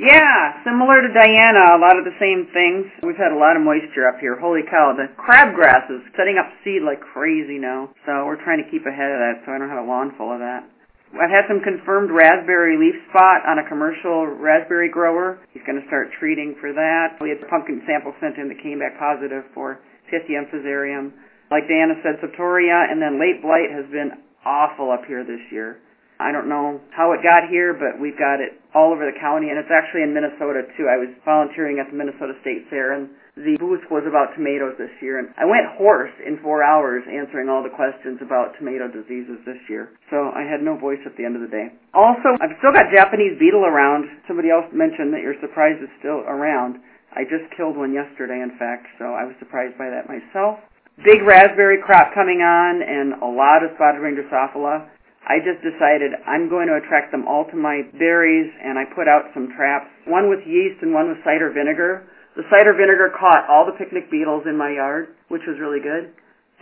Yeah, 0.00 0.64
similar 0.64 1.04
to 1.04 1.10
Diana, 1.12 1.76
a 1.76 1.80
lot 1.80 2.00
of 2.00 2.08
the 2.08 2.16
same 2.16 2.48
things. 2.56 2.88
We've 3.04 3.18
had 3.18 3.28
a 3.28 3.36
lot 3.36 3.60
of 3.60 3.62
moisture 3.62 4.08
up 4.08 4.16
here. 4.24 4.40
Holy 4.40 4.64
cow, 4.64 4.96
the 4.96 5.12
crabgrass 5.20 5.84
is 5.92 6.00
setting 6.16 6.40
up 6.40 6.48
seed 6.64 6.80
like 6.80 7.04
crazy 7.12 7.60
now. 7.60 7.92
So 8.08 8.24
we're 8.24 8.40
trying 8.40 8.64
to 8.64 8.68
keep 8.72 8.88
ahead 8.88 9.12
of 9.12 9.20
that 9.20 9.44
so 9.44 9.52
I 9.52 9.60
don't 9.60 9.68
have 9.68 9.84
a 9.84 9.88
lawn 9.88 10.16
full 10.16 10.32
of 10.32 10.40
that. 10.40 10.64
I've 11.12 11.28
had 11.28 11.44
some 11.44 11.60
confirmed 11.60 12.08
raspberry 12.08 12.80
leaf 12.80 12.96
spot 13.12 13.44
on 13.44 13.60
a 13.60 13.68
commercial 13.68 14.24
raspberry 14.24 14.88
grower. 14.88 15.44
He's 15.52 15.62
going 15.68 15.76
to 15.76 15.84
start 15.92 16.08
treating 16.16 16.56
for 16.56 16.72
that. 16.72 17.20
We 17.20 17.28
had 17.28 17.44
a 17.44 17.48
pumpkin 17.52 17.84
sample 17.84 18.16
sent 18.16 18.40
in 18.40 18.48
that 18.48 18.64
came 18.64 18.80
back 18.80 18.96
positive 18.96 19.44
for 19.52 19.84
Pythium 20.08 20.48
fusarium. 20.48 21.12
Like 21.52 21.68
Diana 21.68 22.00
said, 22.00 22.16
Septoria 22.24 22.88
and 22.88 22.96
then 22.96 23.20
late 23.20 23.44
blight 23.44 23.68
has 23.68 23.84
been 23.92 24.24
awful 24.40 24.88
up 24.88 25.04
here 25.04 25.20
this 25.20 25.44
year. 25.52 25.84
I 26.22 26.32
don't 26.32 26.48
know 26.48 26.80
how 26.94 27.12
it 27.12 27.20
got 27.20 27.50
here, 27.50 27.74
but 27.74 28.00
we've 28.00 28.18
got 28.18 28.38
it 28.40 28.56
all 28.74 28.94
over 28.94 29.04
the 29.04 29.18
county, 29.18 29.50
and 29.50 29.58
it's 29.58 29.70
actually 29.70 30.06
in 30.06 30.14
Minnesota 30.14 30.64
too. 30.78 30.88
I 30.88 30.96
was 30.96 31.10
volunteering 31.26 31.82
at 31.82 31.90
the 31.90 31.96
Minnesota 31.98 32.32
State 32.40 32.70
Fair, 32.70 32.94
and 32.94 33.10
the 33.36 33.56
booth 33.56 33.80
was 33.88 34.04
about 34.04 34.36
tomatoes 34.36 34.76
this 34.76 34.92
year, 35.00 35.16
and 35.16 35.32
I 35.40 35.48
went 35.48 35.64
hoarse 35.80 36.12
in 36.20 36.36
four 36.44 36.60
hours 36.60 37.00
answering 37.08 37.48
all 37.48 37.64
the 37.64 37.72
questions 37.72 38.20
about 38.20 38.52
tomato 38.60 38.92
diseases 38.92 39.40
this 39.48 39.60
year. 39.72 39.92
So 40.12 40.32
I 40.36 40.44
had 40.44 40.60
no 40.60 40.76
voice 40.76 41.00
at 41.08 41.16
the 41.16 41.24
end 41.24 41.36
of 41.36 41.42
the 41.42 41.48
day. 41.48 41.72
Also, 41.96 42.36
I've 42.40 42.56
still 42.60 42.76
got 42.76 42.92
Japanese 42.92 43.40
beetle 43.40 43.64
around. 43.64 44.04
Somebody 44.28 44.52
else 44.52 44.68
mentioned 44.72 45.16
that 45.16 45.24
your 45.24 45.36
surprise 45.40 45.80
is 45.80 45.88
still 45.96 46.20
around. 46.28 46.76
I 47.12 47.24
just 47.24 47.48
killed 47.56 47.76
one 47.76 47.92
yesterday, 47.92 48.40
in 48.40 48.56
fact, 48.60 48.88
so 49.00 49.12
I 49.16 49.24
was 49.24 49.36
surprised 49.40 49.76
by 49.76 49.88
that 49.88 50.08
myself. 50.08 50.60
Big 51.00 51.24
raspberry 51.24 51.80
crop 51.80 52.12
coming 52.12 52.44
on, 52.44 52.84
and 52.84 53.16
a 53.20 53.30
lot 53.32 53.64
of 53.64 53.72
spotted 53.80 54.04
wing 54.04 54.12
Drosophila. 54.12 54.92
I 55.22 55.38
just 55.38 55.62
decided 55.62 56.18
I'm 56.26 56.50
going 56.50 56.66
to 56.66 56.82
attract 56.82 57.14
them 57.14 57.30
all 57.30 57.46
to 57.46 57.56
my 57.56 57.86
berries, 57.94 58.50
and 58.58 58.74
I 58.74 58.90
put 58.90 59.06
out 59.06 59.30
some 59.34 59.54
traps, 59.54 59.86
one 60.06 60.26
with 60.26 60.42
yeast 60.42 60.82
and 60.82 60.90
one 60.90 61.08
with 61.08 61.22
cider 61.22 61.54
vinegar. 61.54 62.02
The 62.34 62.42
cider 62.50 62.74
vinegar 62.74 63.14
caught 63.14 63.46
all 63.46 63.62
the 63.62 63.78
picnic 63.78 64.10
beetles 64.10 64.48
in 64.50 64.58
my 64.58 64.74
yard, 64.74 65.14
which 65.28 65.46
was 65.46 65.62
really 65.62 65.78
good. 65.78 66.10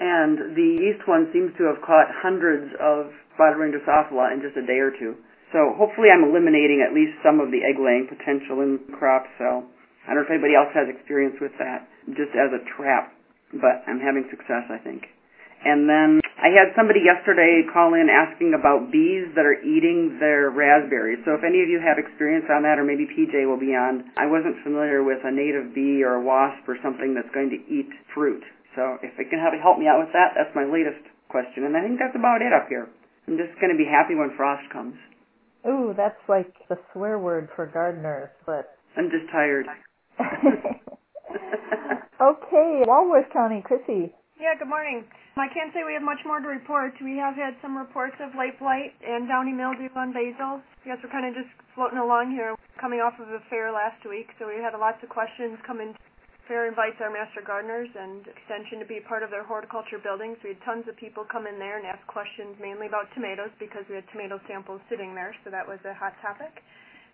And 0.01 0.57
the 0.57 0.71
yeast 0.81 1.05
one 1.09 1.33
seems 1.33 1.57
to 1.57 1.69
have 1.73 1.81
caught 1.85 2.13
hundreds 2.13 2.73
of 2.81 3.13
spotted 3.33 3.61
Drosophila 3.61 4.33
in 4.33 4.45
just 4.45 4.57
a 4.57 4.65
day 4.67 4.81
or 4.81 4.93
two. 4.93 5.17
So 5.53 5.73
hopefully 5.77 6.13
I'm 6.13 6.25
eliminating 6.25 6.85
at 6.85 6.95
least 6.95 7.17
some 7.25 7.41
of 7.41 7.51
the 7.51 7.65
egg 7.65 7.81
laying 7.81 8.07
potential 8.09 8.61
in 8.61 8.81
crops. 8.93 9.29
So 9.41 9.65
I 10.05 10.13
don't 10.13 10.23
know 10.23 10.29
if 10.29 10.33
anybody 10.33 10.55
else 10.55 10.71
has 10.77 10.89
experience 10.89 11.37
with 11.41 11.53
that, 11.59 11.89
just 12.13 12.33
as 12.37 12.53
a 12.53 12.63
trap, 12.77 13.13
but 13.57 13.85
I'm 13.89 14.01
having 14.01 14.29
success, 14.31 14.69
I 14.69 14.79
think. 14.79 15.09
And 15.65 15.89
then 15.89 16.21
I 16.41 16.49
had 16.57 16.73
somebody 16.73 17.05
yesterday 17.05 17.61
call 17.69 17.93
in 17.93 18.09
asking 18.09 18.57
about 18.57 18.89
bees 18.89 19.29
that 19.37 19.45
are 19.45 19.61
eating 19.61 20.17
their 20.17 20.49
raspberries. 20.49 21.21
So 21.29 21.37
if 21.37 21.45
any 21.45 21.61
of 21.61 21.69
you 21.69 21.77
have 21.85 22.01
experience 22.01 22.49
on 22.49 22.65
that, 22.65 22.81
or 22.81 22.85
maybe 22.89 23.05
PJ 23.05 23.45
will 23.45 23.61
be 23.61 23.77
on, 23.77 24.09
I 24.17 24.25
wasn't 24.25 24.57
familiar 24.65 25.05
with 25.05 25.21
a 25.21 25.29
native 25.29 25.77
bee 25.77 26.01
or 26.01 26.17
a 26.17 26.25
wasp 26.25 26.65
or 26.65 26.81
something 26.81 27.13
that's 27.13 27.29
going 27.37 27.53
to 27.53 27.61
eat 27.69 27.93
fruit. 28.17 28.41
So 28.73 28.97
if 29.05 29.13
it 29.21 29.29
can 29.29 29.37
help 29.37 29.77
me 29.77 29.85
out 29.85 30.01
with 30.01 30.17
that, 30.17 30.33
that's 30.33 30.49
my 30.57 30.65
latest 30.65 31.05
question. 31.29 31.69
And 31.69 31.77
I 31.77 31.85
think 31.85 32.01
that's 32.01 32.17
about 32.17 32.41
it 32.41 32.57
up 32.57 32.73
here. 32.73 32.89
I'm 33.29 33.37
just 33.37 33.53
going 33.61 33.73
to 33.73 33.77
be 33.77 33.85
happy 33.85 34.17
when 34.17 34.33
frost 34.33 34.65
comes. 34.73 34.97
Ooh, 35.69 35.93
that's 35.93 36.25
like 36.25 36.57
the 36.73 36.81
swear 36.97 37.21
word 37.21 37.53
for 37.53 37.69
gardeners, 37.69 38.33
but. 38.49 38.81
I'm 38.97 39.13
just 39.13 39.29
tired. 39.29 39.69
okay, 42.17 42.81
Walworth 42.89 43.29
County, 43.29 43.61
Chrissy. 43.61 44.17
Yeah, 44.41 44.57
good 44.57 44.73
morning. 44.73 45.05
I 45.37 45.53
can't 45.53 45.69
say 45.77 45.85
we 45.85 45.93
have 45.93 46.01
much 46.01 46.25
more 46.25 46.41
to 46.41 46.49
report. 46.49 46.97
We 47.05 47.21
have 47.21 47.37
had 47.37 47.61
some 47.61 47.77
reports 47.77 48.17
of 48.25 48.33
late 48.33 48.57
blight 48.57 48.97
and 49.05 49.29
downy 49.29 49.53
mildew 49.53 49.93
on 49.93 50.17
basil. 50.17 50.65
I 50.65 50.85
guess 50.89 50.97
we're 51.05 51.13
kind 51.13 51.29
of 51.29 51.37
just 51.37 51.53
floating 51.77 52.01
along 52.01 52.33
here, 52.33 52.57
coming 52.81 53.05
off 53.05 53.21
of 53.21 53.29
a 53.29 53.45
fair 53.53 53.69
last 53.69 54.01
week, 54.09 54.33
so 54.41 54.49
we 54.49 54.57
had 54.57 54.73
lots 54.73 54.97
of 55.05 55.13
questions 55.13 55.61
come 55.69 55.85
in. 55.85 55.93
fair 56.49 56.65
invites 56.65 56.97
our 57.05 57.13
master 57.13 57.45
gardeners 57.45 57.93
and 57.93 58.25
extension 58.33 58.81
to 58.81 58.89
be 58.89 59.05
part 59.05 59.21
of 59.21 59.29
their 59.29 59.45
horticulture 59.45 60.01
buildings. 60.01 60.41
We 60.41 60.57
had 60.57 60.63
tons 60.65 60.89
of 60.89 60.97
people 60.97 61.29
come 61.29 61.45
in 61.45 61.61
there 61.61 61.77
and 61.77 61.85
ask 61.85 62.01
questions 62.09 62.57
mainly 62.57 62.89
about 62.89 63.13
tomatoes 63.13 63.53
because 63.61 63.85
we 63.93 64.01
had 64.01 64.09
tomato 64.09 64.41
samples 64.49 64.81
sitting 64.89 65.13
there, 65.13 65.37
so 65.45 65.53
that 65.53 65.69
was 65.69 65.85
a 65.85 65.93
hot 65.93 66.17
topic. 66.25 66.65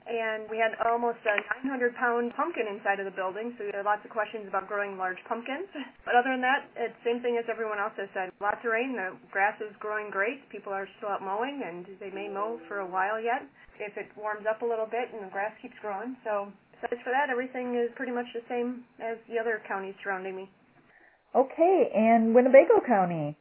And 0.06 0.46
we 0.46 0.54
had 0.54 0.78
almost 0.86 1.18
a 1.26 1.34
900 1.66 1.98
pound 1.98 2.30
pumpkin 2.38 2.70
inside 2.70 3.02
of 3.02 3.10
the 3.10 3.16
building, 3.18 3.58
so 3.58 3.66
there 3.66 3.82
are 3.82 3.86
lots 3.86 4.06
of 4.06 4.10
questions 4.14 4.46
about 4.46 4.70
growing 4.70 4.94
large 4.94 5.18
pumpkins. 5.26 5.66
But 6.06 6.14
other 6.14 6.30
than 6.30 6.46
that, 6.46 6.70
it's 6.78 6.94
same 7.02 7.18
thing 7.18 7.34
as 7.42 7.44
everyone 7.50 7.82
else 7.82 7.98
has 7.98 8.06
said. 8.14 8.30
Lots 8.38 8.62
of 8.62 8.70
rain, 8.70 8.94
the 8.94 9.18
grass 9.34 9.58
is 9.58 9.74
growing 9.82 10.14
great, 10.14 10.46
people 10.48 10.70
are 10.70 10.86
still 10.98 11.10
out 11.10 11.26
mowing, 11.26 11.58
and 11.66 11.82
they 11.98 12.14
may 12.14 12.30
mow 12.30 12.62
for 12.70 12.78
a 12.80 12.86
while 12.86 13.18
yet 13.18 13.42
if 13.80 13.96
it 13.96 14.08
warms 14.16 14.46
up 14.48 14.62
a 14.62 14.64
little 14.64 14.86
bit 14.86 15.12
and 15.12 15.26
the 15.26 15.32
grass 15.32 15.52
keeps 15.60 15.74
growing. 15.80 16.16
So 16.24 16.48
besides 16.72 17.02
for 17.04 17.10
that, 17.10 17.30
everything 17.30 17.76
is 17.76 17.90
pretty 17.96 18.12
much 18.12 18.26
the 18.34 18.44
same 18.48 18.84
as 19.00 19.16
the 19.28 19.38
other 19.38 19.62
counties 19.66 19.94
surrounding 20.02 20.36
me. 20.36 20.50
Okay, 21.34 21.90
and 21.94 22.34
Winnebago 22.34 22.80
County. 22.86 23.36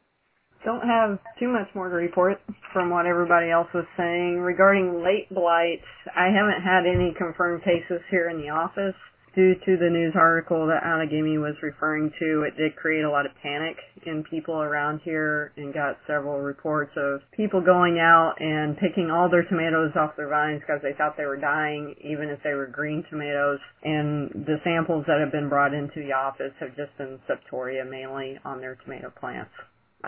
Don't 0.66 0.82
have 0.82 1.20
too 1.38 1.46
much 1.46 1.68
more 1.76 1.88
to 1.88 1.94
report 1.94 2.42
from 2.72 2.90
what 2.90 3.06
everybody 3.06 3.52
else 3.52 3.68
was 3.72 3.86
saying. 3.96 4.40
Regarding 4.40 5.00
late 5.00 5.30
blight, 5.30 5.78
I 6.10 6.26
haven't 6.26 6.60
had 6.60 6.90
any 6.90 7.14
confirmed 7.16 7.62
cases 7.62 8.02
here 8.10 8.28
in 8.30 8.38
the 8.42 8.50
office. 8.50 8.96
Due 9.36 9.54
to 9.54 9.76
the 9.76 9.88
news 9.88 10.14
article 10.16 10.66
that 10.66 10.82
Outagamie 10.82 11.38
was 11.40 11.54
referring 11.62 12.10
to, 12.18 12.42
it 12.42 12.56
did 12.56 12.74
create 12.74 13.04
a 13.04 13.10
lot 13.10 13.26
of 13.26 13.32
panic 13.44 13.76
in 14.06 14.24
people 14.24 14.60
around 14.60 14.98
here 15.04 15.52
and 15.56 15.72
got 15.72 15.98
several 16.04 16.40
reports 16.40 16.90
of 16.96 17.20
people 17.36 17.60
going 17.60 18.00
out 18.00 18.34
and 18.40 18.76
picking 18.78 19.08
all 19.08 19.30
their 19.30 19.44
tomatoes 19.44 19.92
off 19.94 20.16
their 20.16 20.30
vines 20.30 20.60
because 20.66 20.82
they 20.82 20.94
thought 20.98 21.16
they 21.16 21.26
were 21.26 21.36
dying, 21.36 21.94
even 22.02 22.28
if 22.28 22.42
they 22.42 22.54
were 22.54 22.66
green 22.66 23.04
tomatoes. 23.08 23.60
And 23.84 24.30
the 24.34 24.58
samples 24.64 25.04
that 25.06 25.20
have 25.20 25.30
been 25.30 25.48
brought 25.48 25.74
into 25.74 26.02
the 26.02 26.12
office 26.12 26.54
have 26.58 26.74
just 26.74 26.90
been 26.98 27.20
septoria 27.30 27.88
mainly 27.88 28.40
on 28.44 28.60
their 28.60 28.74
tomato 28.82 29.12
plants. 29.14 29.52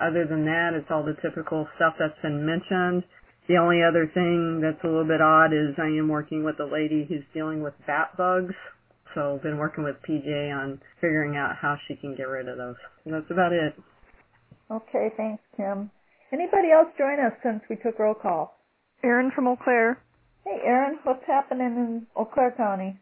Other 0.01 0.27
than 0.27 0.45
that, 0.45 0.71
it's 0.75 0.91
all 0.91 1.03
the 1.03 1.17
typical 1.23 1.67
stuff 1.77 1.95
that's 1.99 2.19
been 2.23 2.47
mentioned. 2.47 3.05
The 3.49 3.57
only 3.57 3.83
other 3.83 4.11
thing 4.13 4.61
that's 4.61 4.83
a 4.85 4.87
little 4.87 5.09
bit 5.09 5.21
odd 5.21 5.53
is 5.53 5.75
I 5.79 5.87
am 5.87 6.09
working 6.09 6.45
with 6.45 6.61
a 6.61 6.65
lady 6.65 7.07
who's 7.09 7.25
dealing 7.33 7.63
with 7.63 7.75
bat 7.87 8.17
bugs. 8.17 8.55
So 9.15 9.37
I've 9.37 9.43
been 9.43 9.57
working 9.57 9.85
with 9.85 9.97
PJ 10.09 10.29
on 10.55 10.81
figuring 11.01 11.37
out 11.37 11.57
how 11.57 11.77
she 11.89 11.97
can 11.97 12.15
get 12.15 12.29
rid 12.29 12.49
of 12.49 12.59
those. 12.59 12.77
And 13.05 13.15
that's 13.15 13.31
about 13.31 13.53
it. 13.53 13.75
Okay, 14.71 15.09
thanks, 15.17 15.43
Kim. 15.57 15.91
Anybody 16.31 16.71
else 16.71 16.89
join 16.99 17.19
us 17.25 17.33
since 17.43 17.63
we 17.71 17.77
took 17.77 17.99
roll 17.99 18.15
call? 18.15 18.59
Erin 19.03 19.31
from 19.35 19.49
Eau 19.49 19.57
Claire. 19.57 19.99
Hey, 20.45 20.61
Erin, 20.65 20.99
what's 21.05 21.25
happening 21.27 21.67
in 21.67 22.07
Eau 22.15 22.27
Claire 22.27 22.55
County? 22.57 23.01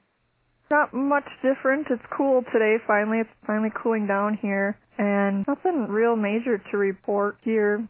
Not 0.71 0.93
much 0.93 1.29
different. 1.43 1.87
It's 1.91 2.03
cool 2.17 2.43
today 2.53 2.77
finally. 2.87 3.21
It's 3.21 3.31
finally 3.47 3.71
cooling 3.83 4.07
down 4.07 4.39
here. 4.41 4.79
And 4.99 5.45
nothing 5.47 5.87
real 5.89 6.17
major 6.17 6.59
to 6.71 6.77
report 6.77 7.37
here. 7.43 7.87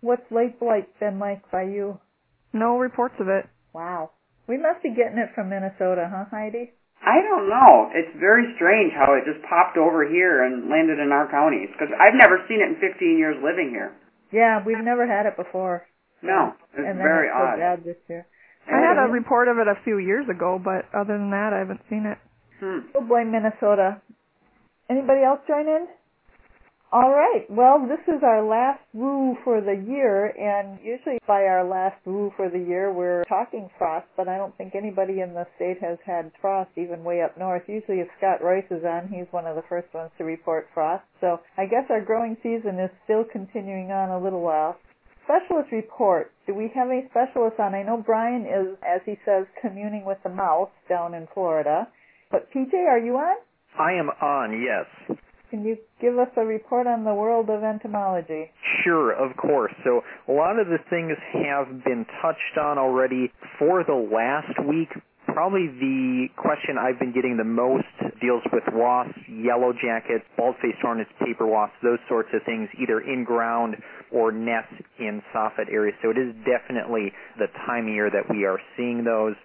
What's 0.00 0.22
late 0.30 0.58
blight 0.58 0.88
been 0.98 1.18
like 1.18 1.48
by 1.50 1.64
you? 1.64 1.98
No 2.52 2.78
reports 2.78 3.14
of 3.20 3.28
it. 3.28 3.46
Wow. 3.72 4.10
We 4.48 4.56
must 4.56 4.82
be 4.82 4.90
getting 4.90 5.18
it 5.18 5.30
from 5.34 5.50
Minnesota, 5.50 6.08
huh, 6.10 6.24
Heidi? 6.30 6.72
I 7.04 7.20
don't 7.22 7.48
know. 7.48 7.90
It's 7.94 8.10
very 8.18 8.42
strange 8.56 8.92
how 8.96 9.14
it 9.14 9.22
just 9.28 9.44
popped 9.46 9.76
over 9.76 10.08
here 10.08 10.42
and 10.42 10.70
landed 10.70 10.98
in 10.98 11.12
our 11.12 11.30
counties 11.30 11.68
because 11.70 11.92
I've 11.94 12.16
never 12.18 12.42
seen 12.48 12.58
it 12.58 12.74
in 12.74 12.80
15 12.80 13.18
years 13.18 13.36
living 13.44 13.70
here. 13.70 13.94
Yeah, 14.32 14.58
we've 14.64 14.82
never 14.82 15.06
had 15.06 15.26
it 15.26 15.36
before. 15.36 15.86
No, 16.22 16.52
it's 16.74 16.82
and 16.82 16.98
then 16.98 17.06
very 17.06 17.28
it's 17.28 17.36
so 17.38 17.44
odd. 17.46 17.58
bad 17.58 17.84
this 17.84 18.00
year. 18.08 18.26
I 18.68 18.80
had 18.80 18.98
a 18.98 19.10
report 19.10 19.48
of 19.48 19.58
it 19.58 19.66
a 19.68 19.82
few 19.84 19.98
years 19.98 20.28
ago, 20.28 20.60
but 20.62 20.84
other 20.94 21.16
than 21.16 21.30
that, 21.30 21.52
I 21.52 21.58
haven't 21.58 21.80
seen 21.88 22.06
it. 22.06 22.18
Hmm. 22.60 22.88
We'll 22.94 23.08
blame 23.08 23.32
Minnesota. 23.32 24.00
Anybody 24.90 25.22
else 25.22 25.40
join 25.46 25.68
in? 25.68 25.86
All 26.90 27.12
right. 27.12 27.44
Well, 27.50 27.86
this 27.86 28.00
is 28.08 28.22
our 28.22 28.42
last 28.42 28.80
woo 28.94 29.36
for 29.44 29.60
the 29.60 29.76
year, 29.76 30.32
and 30.32 30.78
usually 30.82 31.18
by 31.26 31.42
our 31.44 31.62
last 31.62 32.00
woo 32.06 32.32
for 32.34 32.48
the 32.48 32.58
year, 32.58 32.90
we're 32.90 33.24
talking 33.24 33.68
frost, 33.76 34.06
but 34.16 34.26
I 34.26 34.38
don't 34.38 34.56
think 34.56 34.74
anybody 34.74 35.20
in 35.20 35.34
the 35.34 35.46
state 35.56 35.82
has 35.82 35.98
had 36.06 36.32
frost, 36.40 36.70
even 36.76 37.04
way 37.04 37.20
up 37.20 37.36
north. 37.36 37.64
Usually 37.68 38.00
if 38.00 38.08
Scott 38.16 38.40
Reuss 38.40 38.64
is 38.70 38.84
on, 38.84 39.08
he's 39.12 39.30
one 39.32 39.46
of 39.46 39.54
the 39.54 39.68
first 39.68 39.92
ones 39.92 40.10
to 40.16 40.24
report 40.24 40.68
frost. 40.72 41.04
So 41.20 41.40
I 41.58 41.66
guess 41.66 41.84
our 41.90 42.00
growing 42.00 42.38
season 42.42 42.78
is 42.78 42.90
still 43.04 43.24
continuing 43.30 43.90
on 43.90 44.08
a 44.08 44.18
little 44.18 44.40
while. 44.40 44.78
Specialist 45.28 45.70
report. 45.72 46.32
Do 46.46 46.54
we 46.54 46.72
have 46.74 46.88
any 46.88 47.04
specialists 47.10 47.60
on? 47.60 47.74
I 47.74 47.82
know 47.82 48.02
Brian 48.04 48.46
is, 48.46 48.78
as 48.80 49.02
he 49.04 49.18
says, 49.26 49.44
communing 49.60 50.06
with 50.06 50.16
the 50.24 50.30
mouse 50.30 50.70
down 50.88 51.12
in 51.12 51.28
Florida. 51.34 51.86
But 52.30 52.48
PJ, 52.50 52.72
are 52.72 52.98
you 52.98 53.12
on? 53.16 53.36
I 53.78 53.92
am 53.92 54.08
on, 54.08 54.62
yes. 54.62 55.18
Can 55.50 55.64
you 55.64 55.76
give 56.00 56.18
us 56.18 56.28
a 56.38 56.44
report 56.44 56.86
on 56.86 57.04
the 57.04 57.12
world 57.12 57.50
of 57.50 57.62
entomology? 57.62 58.50
Sure, 58.84 59.12
of 59.12 59.36
course. 59.36 59.72
So 59.84 60.00
a 60.28 60.32
lot 60.32 60.58
of 60.58 60.68
the 60.68 60.78
things 60.88 61.12
have 61.32 61.84
been 61.84 62.06
touched 62.22 62.56
on 62.58 62.78
already 62.78 63.30
for 63.58 63.84
the 63.84 63.94
last 63.94 64.66
week. 64.66 64.88
Probably 65.38 65.68
the 65.68 66.26
question 66.34 66.74
I've 66.82 66.98
been 66.98 67.12
getting 67.12 67.36
the 67.36 67.46
most 67.46 67.86
deals 68.20 68.42
with 68.52 68.64
wasps, 68.72 69.20
yellow 69.30 69.70
jackets, 69.70 70.26
bald-faced 70.36 70.82
hornets, 70.82 71.10
paper 71.24 71.46
wasps, 71.46 71.76
those 71.80 72.00
sorts 72.08 72.30
of 72.34 72.42
things, 72.42 72.68
either 72.74 72.98
in 72.98 73.22
ground 73.22 73.76
or 74.10 74.32
nests 74.32 74.74
in 74.98 75.22
soffit 75.32 75.70
areas. 75.70 75.94
So 76.02 76.10
it 76.10 76.18
is 76.18 76.34
definitely 76.42 77.12
the 77.38 77.46
time 77.70 77.86
of 77.86 77.94
year 77.94 78.10
that 78.10 78.28
we 78.28 78.46
are 78.46 78.58
seeing 78.76 79.04
those. 79.04 79.36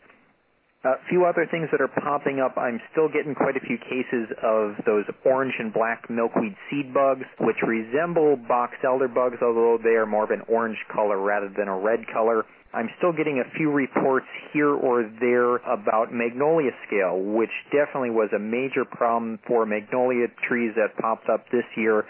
A 0.83 0.95
few 1.07 1.23
other 1.23 1.47
things 1.49 1.69
that 1.71 1.79
are 1.79 1.87
popping 1.87 2.41
up. 2.41 2.57
I'm 2.57 2.81
still 2.91 3.07
getting 3.07 3.33
quite 3.33 3.55
a 3.55 3.61
few 3.61 3.77
cases 3.77 4.27
of 4.43 4.75
those 4.85 5.05
orange 5.23 5.53
and 5.57 5.71
black 5.71 6.09
milkweed 6.09 6.57
seed 6.69 6.93
bugs, 6.93 7.23
which 7.39 7.55
resemble 7.65 8.35
box 8.35 8.75
elder 8.83 9.07
bugs, 9.07 9.37
although 9.41 9.79
they 9.81 9.95
are 9.95 10.05
more 10.05 10.25
of 10.25 10.31
an 10.31 10.41
orange 10.49 10.77
color 10.93 11.17
rather 11.17 11.47
than 11.47 11.69
a 11.69 11.77
red 11.77 12.05
color. 12.11 12.43
I'm 12.73 12.89
still 12.97 13.13
getting 13.13 13.39
a 13.39 13.49
few 13.55 13.71
reports 13.71 14.25
here 14.51 14.71
or 14.71 15.09
there 15.21 15.57
about 15.63 16.11
magnolia 16.11 16.71
scale, 16.85 17.17
which 17.17 17.53
definitely 17.71 18.09
was 18.09 18.29
a 18.35 18.39
major 18.39 18.83
problem 18.83 19.39
for 19.47 19.65
magnolia 19.65 20.27
trees 20.49 20.73
that 20.75 20.97
popped 20.99 21.29
up 21.29 21.45
this 21.49 21.65
year 21.77 22.03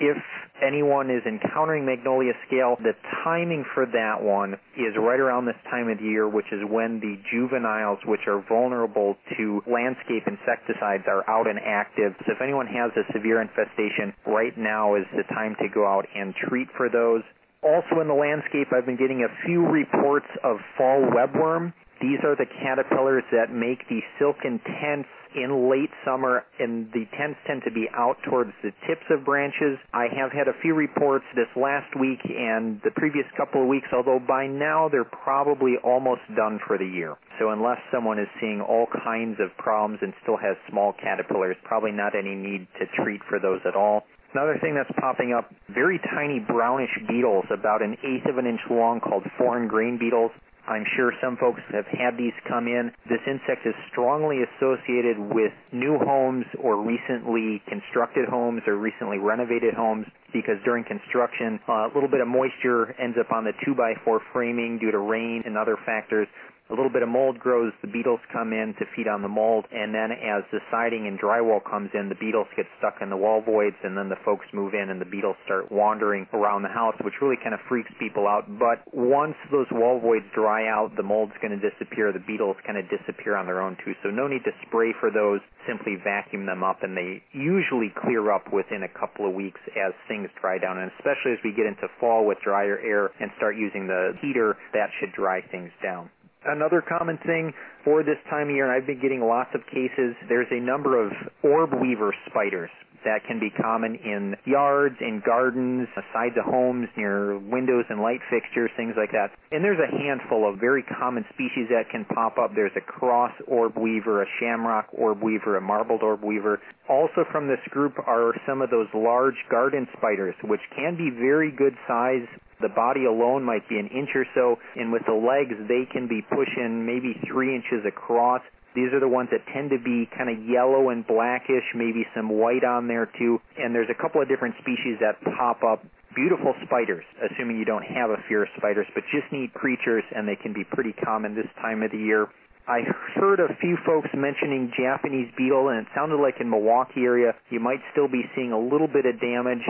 if 0.00 0.16
anyone 0.62 1.10
is 1.10 1.22
encountering 1.26 1.84
magnolia 1.84 2.32
scale, 2.46 2.76
the 2.82 2.94
timing 3.24 3.64
for 3.74 3.86
that 3.86 4.22
one 4.22 4.54
is 4.76 4.94
right 4.98 5.20
around 5.20 5.46
this 5.46 5.58
time 5.70 5.88
of 5.88 6.00
year, 6.00 6.28
which 6.28 6.50
is 6.52 6.60
when 6.68 7.00
the 7.00 7.18
juveniles, 7.30 7.98
which 8.06 8.26
are 8.26 8.44
vulnerable 8.48 9.16
to 9.36 9.62
landscape 9.66 10.26
insecticides, 10.26 11.04
are 11.06 11.28
out 11.28 11.46
and 11.46 11.58
active. 11.58 12.14
So 12.26 12.32
if 12.32 12.40
anyone 12.40 12.66
has 12.66 12.90
a 12.96 13.04
severe 13.12 13.40
infestation, 13.40 14.14
right 14.26 14.56
now 14.56 14.94
is 14.94 15.04
the 15.16 15.24
time 15.34 15.56
to 15.60 15.68
go 15.68 15.86
out 15.86 16.06
and 16.14 16.34
treat 16.34 16.68
for 16.76 16.88
those. 16.88 17.22
Also 17.62 18.00
in 18.00 18.06
the 18.06 18.14
landscape, 18.14 18.68
I've 18.72 18.86
been 18.86 18.98
getting 18.98 19.26
a 19.26 19.46
few 19.46 19.66
reports 19.66 20.30
of 20.44 20.58
fall 20.76 21.02
webworm. 21.10 21.72
These 22.00 22.22
are 22.22 22.36
the 22.36 22.46
caterpillars 22.46 23.24
that 23.32 23.50
make 23.52 23.88
the 23.88 23.98
silken 24.18 24.60
tents 24.80 25.08
in 25.34 25.70
late 25.70 25.90
summer, 26.04 26.44
and 26.58 26.90
the 26.92 27.04
tents 27.16 27.38
tend 27.46 27.62
to 27.64 27.70
be 27.70 27.88
out 27.94 28.16
towards 28.28 28.52
the 28.62 28.70
tips 28.86 29.04
of 29.10 29.24
branches. 29.24 29.78
I 29.92 30.06
have 30.16 30.32
had 30.32 30.48
a 30.48 30.54
few 30.62 30.74
reports 30.74 31.24
this 31.34 31.48
last 31.56 31.94
week 31.98 32.20
and 32.24 32.80
the 32.84 32.90
previous 32.90 33.26
couple 33.36 33.62
of 33.62 33.68
weeks, 33.68 33.88
although 33.92 34.18
by 34.18 34.46
now 34.46 34.88
they're 34.88 35.04
probably 35.04 35.76
almost 35.82 36.22
done 36.36 36.60
for 36.66 36.78
the 36.78 36.86
year. 36.86 37.16
So 37.38 37.50
unless 37.50 37.78
someone 37.92 38.18
is 38.18 38.28
seeing 38.40 38.60
all 38.60 38.86
kinds 39.04 39.38
of 39.40 39.56
problems 39.56 40.00
and 40.02 40.12
still 40.22 40.36
has 40.36 40.56
small 40.70 40.92
caterpillars, 40.92 41.56
probably 41.64 41.92
not 41.92 42.14
any 42.14 42.34
need 42.34 42.66
to 42.80 42.86
treat 43.02 43.20
for 43.28 43.38
those 43.38 43.60
at 43.66 43.76
all. 43.76 44.04
Another 44.34 44.58
thing 44.60 44.74
that's 44.74 44.90
popping 45.00 45.32
up, 45.32 45.50
very 45.72 45.98
tiny 46.14 46.38
brownish 46.38 46.90
beetles, 47.08 47.46
about 47.50 47.80
an 47.80 47.96
eighth 48.04 48.28
of 48.28 48.36
an 48.36 48.46
inch 48.46 48.60
long, 48.70 49.00
called 49.00 49.24
foreign 49.38 49.68
grain 49.68 49.96
beetles. 49.98 50.30
I'm 50.68 50.84
sure 50.96 51.12
some 51.20 51.36
folks 51.38 51.60
have 51.72 51.86
had 51.86 52.18
these 52.18 52.36
come 52.46 52.68
in. 52.68 52.92
This 53.08 53.24
insect 53.26 53.64
is 53.64 53.74
strongly 53.90 54.44
associated 54.44 55.18
with 55.18 55.52
new 55.72 55.98
homes 55.98 56.44
or 56.60 56.76
recently 56.76 57.62
constructed 57.66 58.28
homes 58.28 58.62
or 58.66 58.76
recently 58.76 59.16
renovated 59.16 59.72
homes 59.72 60.06
because 60.32 60.56
during 60.64 60.84
construction, 60.84 61.58
uh, 61.68 61.88
a 61.88 61.90
little 61.94 62.08
bit 62.08 62.20
of 62.20 62.28
moisture 62.28 62.94
ends 63.00 63.16
up 63.18 63.32
on 63.32 63.44
the 63.44 63.52
2x4 63.64 64.18
framing 64.32 64.78
due 64.78 64.90
to 64.90 64.98
rain 64.98 65.42
and 65.46 65.56
other 65.56 65.78
factors. 65.86 66.28
A 66.70 66.76
little 66.76 66.92
bit 66.92 67.02
of 67.02 67.08
mold 67.08 67.38
grows, 67.40 67.72
the 67.80 67.88
beetles 67.88 68.20
come 68.30 68.52
in 68.52 68.74
to 68.76 68.84
feed 68.94 69.08
on 69.08 69.22
the 69.22 69.28
mold, 69.28 69.64
and 69.72 69.94
then 69.94 70.12
as 70.12 70.44
the 70.52 70.60
siding 70.70 71.08
and 71.08 71.18
drywall 71.18 71.64
comes 71.64 71.88
in, 71.94 72.10
the 72.10 72.20
beetles 72.20 72.46
get 72.56 72.66
stuck 72.76 73.00
in 73.00 73.08
the 73.08 73.16
wall 73.16 73.40
voids, 73.40 73.76
and 73.82 73.96
then 73.96 74.10
the 74.10 74.20
folks 74.22 74.44
move 74.52 74.74
in 74.74 74.90
and 74.90 75.00
the 75.00 75.08
beetles 75.08 75.36
start 75.46 75.72
wandering 75.72 76.28
around 76.34 76.60
the 76.60 76.68
house, 76.68 76.94
which 77.00 77.14
really 77.22 77.40
kind 77.40 77.54
of 77.54 77.60
freaks 77.70 77.90
people 77.98 78.28
out. 78.28 78.44
But 78.58 78.84
once 78.92 79.34
those 79.50 79.66
wall 79.72 79.98
voids 79.98 80.26
dry 80.34 80.68
out, 80.68 80.92
the 80.94 81.02
mold's 81.02 81.32
going 81.40 81.58
to 81.58 81.70
disappear, 81.70 82.12
the 82.12 82.20
beetles 82.20 82.56
kind 82.66 82.76
of 82.76 82.84
disappear 82.92 83.34
on 83.34 83.46
their 83.46 83.62
own 83.62 83.78
too. 83.82 83.94
So 84.02 84.10
no 84.10 84.28
need 84.28 84.44
to 84.44 84.52
spray 84.68 84.92
for 85.00 85.10
those, 85.10 85.40
simply 85.66 85.96
vacuum 85.96 86.44
them 86.44 86.62
up, 86.62 86.82
and 86.82 86.94
they 86.94 87.22
usually 87.32 87.88
clear 87.96 88.30
up 88.30 88.52
within 88.52 88.82
a 88.82 88.92
couple 88.92 89.24
of 89.26 89.32
weeks 89.32 89.60
as 89.72 89.96
things 90.06 90.28
dry 90.38 90.58
down, 90.58 90.76
and 90.76 90.92
especially 91.00 91.32
as 91.32 91.40
we 91.42 91.56
get 91.56 91.64
into 91.64 91.88
fall 91.98 92.26
with 92.26 92.36
drier 92.44 92.76
air 92.84 93.08
and 93.20 93.32
start 93.38 93.56
using 93.56 93.86
the 93.86 94.12
heater, 94.20 94.58
that 94.74 94.90
should 95.00 95.12
dry 95.16 95.40
things 95.40 95.72
down. 95.82 96.10
Another 96.46 96.82
common 96.86 97.18
thing 97.26 97.52
for 97.84 98.02
this 98.02 98.18
time 98.30 98.48
of 98.48 98.54
year, 98.54 98.70
and 98.70 98.72
I've 98.72 98.86
been 98.86 99.00
getting 99.00 99.20
lots 99.20 99.50
of 99.54 99.66
cases, 99.66 100.14
there's 100.28 100.46
a 100.50 100.60
number 100.60 101.00
of 101.00 101.12
orb 101.42 101.74
weaver 101.80 102.14
spiders 102.30 102.70
that 103.04 103.24
can 103.26 103.38
be 103.38 103.50
common 103.50 103.94
in 103.94 104.34
yards, 104.44 104.96
in 105.00 105.22
gardens, 105.24 105.88
sides 106.12 106.34
of 106.36 106.44
homes, 106.44 106.88
near 106.96 107.38
windows 107.38 107.84
and 107.88 108.00
light 108.00 108.20
fixtures, 108.30 108.70
things 108.76 108.94
like 108.96 109.10
that. 109.12 109.30
And 109.52 109.64
there's 109.64 109.78
a 109.78 109.90
handful 109.90 110.48
of 110.48 110.58
very 110.58 110.82
common 110.82 111.24
species 111.34 111.68
that 111.70 111.90
can 111.90 112.04
pop 112.04 112.38
up. 112.38 112.54
There's 112.54 112.74
a 112.76 112.80
cross 112.80 113.32
orb 113.46 113.76
weaver, 113.76 114.22
a 114.22 114.26
shamrock 114.40 114.88
orb 114.92 115.22
weaver, 115.22 115.56
a 115.56 115.60
marbled 115.60 116.02
orb 116.02 116.24
weaver. 116.24 116.60
Also 116.88 117.24
from 117.30 117.46
this 117.46 117.60
group 117.70 117.94
are 118.06 118.34
some 118.46 118.62
of 118.62 118.70
those 118.70 118.88
large 118.94 119.36
garden 119.50 119.86
spiders, 119.96 120.34
which 120.44 120.60
can 120.74 120.96
be 120.96 121.10
very 121.10 121.50
good 121.50 121.74
size. 121.86 122.26
The 122.60 122.68
body 122.68 123.04
alone 123.04 123.44
might 123.44 123.68
be 123.68 123.78
an 123.78 123.88
inch 123.88 124.10
or 124.14 124.26
so, 124.34 124.58
and 124.74 124.92
with 124.92 125.02
the 125.06 125.14
legs, 125.14 125.54
they 125.68 125.86
can 125.90 126.08
be 126.08 126.22
pushing 126.22 126.84
maybe 126.84 127.14
three 127.26 127.54
inches 127.54 127.86
across. 127.86 128.42
These 128.74 128.92
are 128.92 129.00
the 129.00 129.08
ones 129.08 129.30
that 129.30 129.46
tend 129.52 129.70
to 129.70 129.78
be 129.78 130.10
kind 130.16 130.28
of 130.28 130.38
yellow 130.46 130.90
and 130.90 131.06
blackish, 131.06 131.64
maybe 131.74 132.06
some 132.14 132.28
white 132.28 132.64
on 132.64 132.86
there 132.86 133.06
too. 133.18 133.40
And 133.56 133.74
there's 133.74 133.90
a 133.90 134.00
couple 134.00 134.20
of 134.20 134.28
different 134.28 134.56
species 134.60 134.98
that 135.00 135.22
pop 135.36 135.62
up. 135.62 135.84
Beautiful 136.14 136.54
spiders, 136.64 137.04
assuming 137.22 137.58
you 137.58 137.64
don't 137.64 137.84
have 137.84 138.10
a 138.10 138.16
fear 138.28 138.42
of 138.42 138.48
spiders, 138.56 138.86
but 138.94 139.04
just 139.12 139.30
neat 139.30 139.54
creatures, 139.54 140.02
and 140.14 140.26
they 140.26 140.36
can 140.36 140.52
be 140.52 140.64
pretty 140.64 140.92
common 140.92 141.34
this 141.34 141.46
time 141.62 141.82
of 141.82 141.92
the 141.92 141.98
year. 141.98 142.26
I 142.66 142.82
heard 143.14 143.40
a 143.40 143.54
few 143.60 143.78
folks 143.86 144.08
mentioning 144.14 144.72
Japanese 144.76 145.30
beetle, 145.36 145.68
and 145.68 145.86
it 145.86 145.86
sounded 145.94 146.20
like 146.20 146.36
in 146.40 146.50
Milwaukee 146.50 147.04
area 147.04 147.32
you 147.50 147.60
might 147.60 147.80
still 147.92 148.08
be 148.08 148.22
seeing 148.34 148.52
a 148.52 148.58
little 148.58 148.88
bit 148.88 149.06
of 149.06 149.20
damage, 149.20 149.64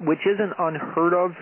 which 0.00 0.20
isn't 0.26 0.52
unheard 0.58 1.14
of 1.14 1.32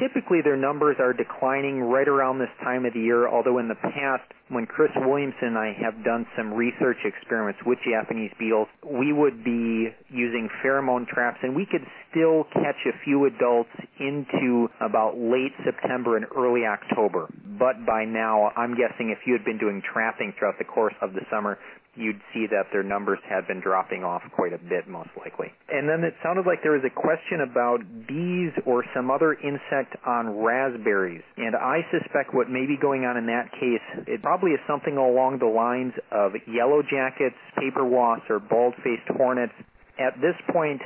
typically 0.00 0.40
their 0.42 0.56
numbers 0.56 0.96
are 0.98 1.12
declining 1.12 1.80
right 1.80 2.08
around 2.08 2.38
this 2.38 2.52
time 2.62 2.84
of 2.86 2.94
the 2.94 3.00
year, 3.00 3.28
although 3.28 3.58
in 3.58 3.68
the 3.68 3.74
past, 3.74 4.24
when 4.48 4.66
Chris 4.66 4.90
Williamson 4.96 5.54
and 5.54 5.58
I 5.58 5.72
have 5.80 6.04
done 6.04 6.26
some 6.36 6.52
research 6.52 6.98
experiments 7.04 7.60
with 7.64 7.78
Japanese 7.84 8.30
beetles, 8.38 8.68
we 8.84 9.12
would 9.12 9.42
be 9.42 9.88
using 10.10 10.48
pheromone 10.62 11.06
traps 11.06 11.38
and 11.42 11.56
we 11.56 11.66
could 11.66 11.84
still 12.10 12.44
catch 12.52 12.76
a 12.86 12.92
few 13.04 13.26
adults 13.26 13.70
into 13.98 14.68
about 14.80 15.16
late 15.16 15.52
September 15.64 16.16
and 16.16 16.26
early 16.36 16.66
October. 16.66 17.28
But 17.58 17.86
by 17.86 18.04
now, 18.04 18.52
I'm 18.56 18.76
guessing 18.76 19.10
if 19.10 19.26
you 19.26 19.32
had 19.32 19.44
been 19.44 19.58
doing 19.58 19.80
trapping 19.80 20.34
throughout 20.38 20.58
the 20.58 20.64
course 20.64 20.94
of 21.00 21.14
the 21.14 21.22
summer, 21.30 21.58
you'd 21.96 22.20
see 22.32 22.46
that 22.50 22.70
their 22.72 22.82
numbers 22.82 23.18
had 23.28 23.46
been 23.46 23.60
dropping 23.60 24.04
off 24.04 24.22
quite 24.34 24.52
a 24.52 24.58
bit, 24.58 24.88
most 24.88 25.10
likely. 25.18 25.52
And 25.68 25.88
then 25.88 26.04
it 26.04 26.14
sounded 26.22 26.46
like 26.46 26.62
there 26.62 26.72
was 26.72 26.84
a 26.84 26.94
question 26.94 27.40
about 27.40 27.80
bees 28.06 28.52
or 28.66 28.84
some 28.94 29.10
other 29.10 29.34
insect 29.34 29.96
on 30.06 30.38
raspberries. 30.42 31.22
And 31.36 31.56
I 31.56 31.86
suspect 31.90 32.34
what 32.34 32.50
may 32.50 32.66
be 32.66 32.76
going 32.80 33.04
on 33.04 33.16
in 33.16 33.26
that 33.26 33.50
case, 33.52 34.06
it 34.06 34.22
probably 34.22 34.52
is 34.52 34.60
something 34.66 34.96
along 34.96 35.38
the 35.38 35.50
lines 35.50 35.92
of 36.10 36.32
yellow 36.46 36.82
jackets, 36.82 37.36
paper 37.58 37.84
wasps, 37.84 38.26
or 38.30 38.40
bald-faced 38.40 39.08
hornets. 39.16 39.54
At 39.98 40.18
this 40.20 40.34
point, 40.52 40.82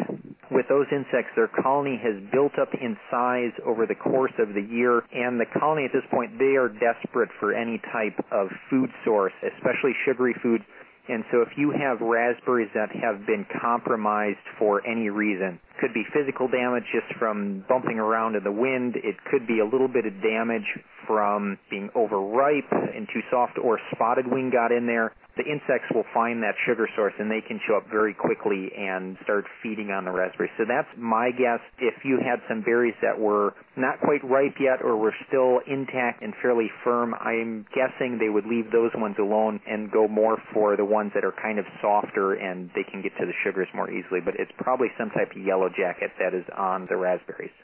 with 0.51 0.69
those 0.69 0.87
insects, 0.93 1.33
their 1.37 1.49
colony 1.49 2.01
has 2.03 2.21
built 2.33 2.59
up 2.61 2.69
in 2.75 2.97
size 3.11 3.53
over 3.65 3.87
the 3.87 3.95
course 3.95 4.33
of 4.39 4.53
the 4.53 4.61
year, 4.61 5.03
and 5.13 5.41
the 5.41 5.49
colony 5.59 5.85
at 5.85 5.93
this 5.93 6.05
point, 6.11 6.39
they 6.39 6.57
are 6.57 6.69
desperate 6.69 7.31
for 7.41 7.53
any 7.53 7.81
type 7.93 8.17
of 8.33 8.49
food 8.69 8.91
source, 9.05 9.33
especially 9.41 9.93
sugary 10.05 10.35
foods 10.43 10.65
and 11.09 11.25
so 11.33 11.41
if 11.41 11.49
you 11.57 11.71
have 11.71 12.01
raspberries 12.01 12.71
that 12.75 12.91
have 12.93 13.27
been 13.27 13.47
compromised 13.61 14.45
for 14.59 14.87
any 14.87 15.09
reason, 15.09 15.59
could 15.81 15.95
be 15.95 16.05
physical 16.13 16.49
damage 16.49 16.85
just 16.93 17.19
from 17.19 17.65
bumping 17.69 17.99
around 17.99 18.37
in 18.37 18.45
the 18.45 18.53
wind. 18.53 18.97
It 18.97 19.17
could 19.31 19.47
be 19.47 19.61
a 19.61 19.65
little 19.65 19.89
bit 19.89 20.05
of 20.05 20.13
damage 20.23 20.67
from 21.07 21.59
being 21.71 21.89
overripe 21.95 22.71
and 22.71 23.09
too 23.13 23.21
soft 23.31 23.59
or 23.63 23.79
spotted 23.95 24.27
wing 24.27 24.51
got 24.51 24.73
in 24.73 24.87
there 24.87 25.15
the 25.39 25.47
insects 25.47 25.87
will 25.95 26.05
find 26.13 26.43
that 26.43 26.59
sugar 26.67 26.91
source 26.99 27.15
and 27.19 27.31
they 27.31 27.41
can 27.41 27.61
show 27.67 27.79
up 27.79 27.87
very 27.89 28.13
quickly 28.13 28.69
and 28.77 29.17
start 29.23 29.47
feeding 29.63 29.91
on 29.95 30.05
the 30.05 30.11
raspberries. 30.11 30.51
So 30.59 30.65
that's 30.67 30.91
my 30.99 31.31
guess. 31.31 31.63
If 31.79 31.95
you 32.05 32.19
had 32.19 32.43
some 32.51 32.63
berries 32.63 32.99
that 33.01 33.15
were 33.15 33.55
not 33.79 34.01
quite 34.03 34.21
ripe 34.27 34.59
yet 34.59 34.83
or 34.83 34.99
were 34.99 35.15
still 35.31 35.63
intact 35.71 36.23
and 36.23 36.35
fairly 36.43 36.67
firm, 36.83 37.15
I'm 37.15 37.65
guessing 37.71 38.19
they 38.19 38.29
would 38.29 38.47
leave 38.47 38.75
those 38.75 38.91
ones 38.99 39.15
alone 39.19 39.61
and 39.67 39.91
go 39.91 40.09
more 40.09 40.37
for 40.53 40.77
the 40.77 40.85
ones 40.85 41.13
that 41.15 41.25
are 41.25 41.35
kind 41.41 41.59
of 41.59 41.65
softer 41.81 42.35
and 42.35 42.69
they 42.75 42.83
can 42.83 43.01
get 43.01 43.15
to 43.23 43.25
the 43.25 43.37
sugars 43.47 43.69
more 43.73 43.89
easily. 43.89 44.19
But 44.19 44.35
it's 44.39 44.53
probably 44.59 44.89
some 44.99 45.11
type 45.11 45.31
of 45.31 45.39
yellow 45.39 45.71
jacket 45.71 46.11
that 46.19 46.35
is 46.35 46.45
on 46.59 46.87
the 46.91 46.97
raspberries. 46.97 47.55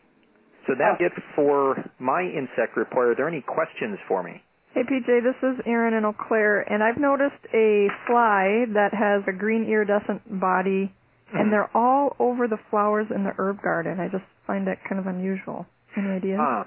So 0.66 0.72
that's 0.78 1.00
it 1.00 1.12
for 1.36 1.76
my 1.98 2.22
insect 2.22 2.76
report. 2.76 3.08
Are 3.08 3.14
there 3.14 3.28
any 3.28 3.42
questions 3.42 3.98
for 4.08 4.22
me? 4.22 4.40
Hey 4.74 4.82
PJ, 4.82 5.06
this 5.22 5.36
is 5.40 5.60
Erin 5.66 5.94
in 5.94 6.04
Eau 6.04 6.12
Claire, 6.26 6.62
and 6.62 6.82
I've 6.82 6.98
noticed 6.98 7.38
a 7.54 7.86
fly 8.08 8.64
that 8.74 8.90
has 8.92 9.22
a 9.28 9.32
green 9.32 9.68
iridescent 9.70 10.40
body, 10.40 10.92
and 11.32 11.52
they're 11.52 11.70
all 11.76 12.16
over 12.18 12.48
the 12.48 12.58
flowers 12.70 13.06
in 13.14 13.22
the 13.22 13.30
herb 13.38 13.62
garden. 13.62 14.00
I 14.00 14.08
just 14.08 14.24
find 14.48 14.66
that 14.66 14.78
kind 14.88 14.98
of 14.98 15.06
unusual. 15.06 15.66
Any 15.96 16.08
ideas? 16.08 16.40
Uh, 16.40 16.64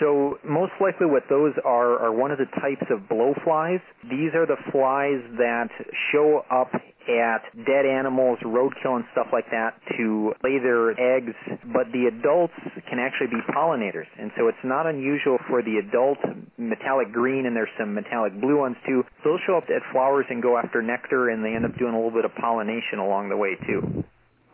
so 0.00 0.38
most 0.44 0.72
likely 0.80 1.06
what 1.06 1.24
those 1.28 1.54
are 1.64 1.98
are 1.98 2.12
one 2.12 2.30
of 2.30 2.38
the 2.38 2.46
types 2.60 2.86
of 2.90 3.08
blowflies. 3.08 3.80
These 4.04 4.34
are 4.34 4.46
the 4.46 4.56
flies 4.70 5.20
that 5.38 5.68
show 6.12 6.44
up 6.50 6.72
at 6.72 7.42
dead 7.66 7.84
animals, 7.84 8.38
roadkill 8.44 8.96
and 8.96 9.04
stuff 9.12 9.26
like 9.32 9.46
that 9.50 9.74
to 9.98 10.32
lay 10.44 10.58
their 10.58 10.90
eggs, 10.94 11.34
but 11.74 11.90
the 11.92 12.06
adults 12.06 12.54
can 12.88 12.98
actually 12.98 13.26
be 13.26 13.42
pollinators. 13.50 14.06
And 14.18 14.30
so 14.36 14.48
it's 14.48 14.62
not 14.64 14.86
unusual 14.86 15.38
for 15.48 15.62
the 15.62 15.82
adult 15.82 16.18
metallic 16.58 17.12
green 17.12 17.46
and 17.46 17.56
there's 17.56 17.72
some 17.78 17.94
metallic 17.94 18.38
blue 18.40 18.58
ones 18.58 18.76
too. 18.86 19.02
They'll 19.24 19.42
show 19.46 19.56
up 19.56 19.64
at 19.64 19.82
flowers 19.92 20.26
and 20.30 20.42
go 20.42 20.56
after 20.56 20.82
nectar 20.82 21.30
and 21.30 21.44
they 21.44 21.54
end 21.54 21.64
up 21.64 21.76
doing 21.78 21.94
a 21.94 21.96
little 21.96 22.14
bit 22.14 22.24
of 22.24 22.34
pollination 22.34 22.98
along 22.98 23.28
the 23.28 23.36
way 23.36 23.56
too. 23.66 24.04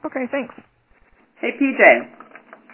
Okay, 0.05 0.25
thanks. 0.31 0.55
Hey 1.41 1.51
PJ. 1.61 2.18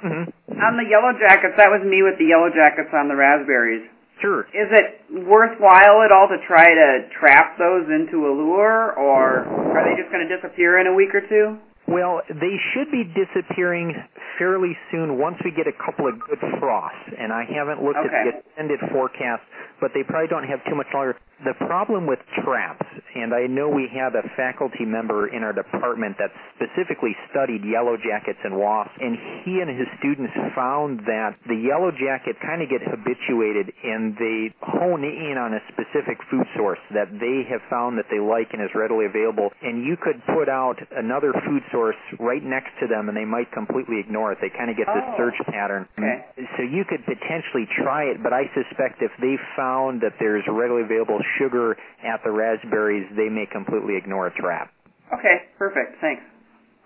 Mm-hmm. 0.05 0.61
On 0.61 0.77
the 0.77 0.85
yellow 0.85 1.17
jackets, 1.17 1.57
that 1.57 1.73
was 1.73 1.81
me 1.81 2.05
with 2.05 2.21
the 2.21 2.29
yellow 2.29 2.53
jackets 2.53 2.93
on 2.93 3.09
the 3.09 3.17
raspberries. 3.17 3.89
Sure. 4.21 4.47
Is 4.53 4.71
it 4.71 5.27
worthwhile 5.27 6.05
at 6.05 6.13
all 6.13 6.29
to 6.29 6.39
try 6.47 6.71
to 6.71 7.09
trap 7.19 7.59
those 7.59 7.89
into 7.89 8.29
a 8.29 8.33
lure, 8.33 8.93
or 8.95 9.49
are 9.49 9.83
they 9.83 9.97
just 10.01 10.13
going 10.13 10.23
to 10.23 10.31
disappear 10.31 10.79
in 10.79 10.87
a 10.87 10.95
week 10.95 11.11
or 11.17 11.25
two? 11.25 11.59
Well, 11.87 12.23
they 12.29 12.57
should 12.73 12.91
be 12.91 13.05
disappearing 13.05 13.95
fairly 14.39 14.77
soon 14.91 15.19
once 15.19 15.37
we 15.45 15.51
get 15.51 15.67
a 15.67 15.77
couple 15.77 16.09
of 16.09 16.19
good 16.21 16.41
frosts. 16.59 17.13
And 17.19 17.33
I 17.33 17.45
haven't 17.45 17.85
looked 17.85 18.01
okay. 18.01 18.09
at 18.09 18.25
the 18.25 18.33
extended 18.41 18.81
forecast, 18.93 19.43
but 19.81 19.93
they 19.93 20.03
probably 20.03 20.29
don't 20.29 20.49
have 20.49 20.65
too 20.65 20.75
much 20.75 20.89
longer. 20.95 21.17
The 21.45 21.55
problem 21.67 22.07
with 22.07 22.23
traps, 22.41 22.87
and 23.15 23.35
I 23.35 23.51
know 23.51 23.69
we 23.69 23.91
have 23.93 24.15
a 24.15 24.23
faculty 24.39 24.87
member 24.87 25.29
in 25.29 25.43
our 25.43 25.53
department 25.53 26.17
that 26.17 26.31
specifically 26.55 27.13
studied 27.29 27.67
yellow 27.67 27.99
jackets 27.99 28.39
and 28.45 28.57
wasps, 28.57 28.95
and 29.03 29.19
he 29.45 29.59
and 29.61 29.69
his 29.69 29.91
students 29.99 30.33
found 30.55 31.03
that 31.11 31.35
the 31.51 31.59
yellow 31.59 31.91
jacket 31.91 32.39
kind 32.41 32.63
of 32.63 32.71
get 32.71 32.87
habituated 32.87 33.75
and 33.83 34.15
they 34.17 34.55
hone 34.63 35.03
in 35.03 35.37
on 35.37 35.53
a 35.59 35.61
specific 35.75 36.23
food 36.31 36.47
source 36.57 36.81
that 36.95 37.11
they 37.19 37.43
have 37.51 37.61
found 37.69 37.99
that 37.99 38.07
they 38.09 38.23
like 38.23 38.55
and 38.55 38.63
is 38.63 38.71
readily 38.73 39.05
available. 39.05 39.51
And 39.61 39.85
you 39.85 39.99
could 39.99 40.23
put 40.33 40.49
out 40.49 40.79
another 40.95 41.35
food 41.45 41.67
source 41.75 41.99
right 42.23 42.43
next 42.47 42.71
to 42.79 42.87
them 42.87 43.11
and 43.11 43.19
they 43.19 43.27
might 43.27 43.51
completely 43.51 43.99
ignore 43.99 44.31
it. 44.31 44.39
They 44.39 44.55
kind 44.55 44.71
of 44.71 44.79
get 44.79 44.87
oh. 44.87 44.95
this 44.95 45.07
search 45.19 45.39
pattern. 45.51 45.91
Okay. 45.99 46.23
So 46.55 46.63
you 46.63 46.87
could 46.87 47.03
potentially 47.03 47.67
try 47.83 48.07
it, 48.07 48.23
but 48.23 48.31
I 48.31 48.47
suspect 48.55 49.03
if 49.03 49.11
they 49.19 49.35
found 49.59 49.99
that 50.07 50.15
there's 50.23 50.47
readily 50.47 50.87
available 50.87 51.19
sugar 51.43 51.75
at 52.07 52.23
the 52.23 52.31
raspberries, 52.31 53.11
they 53.19 53.27
may 53.27 53.51
completely 53.51 53.99
ignore 53.99 54.31
a 54.31 54.35
trap. 54.39 54.71
Okay, 55.11 55.51
perfect. 55.59 55.99
Thanks. 55.99 56.23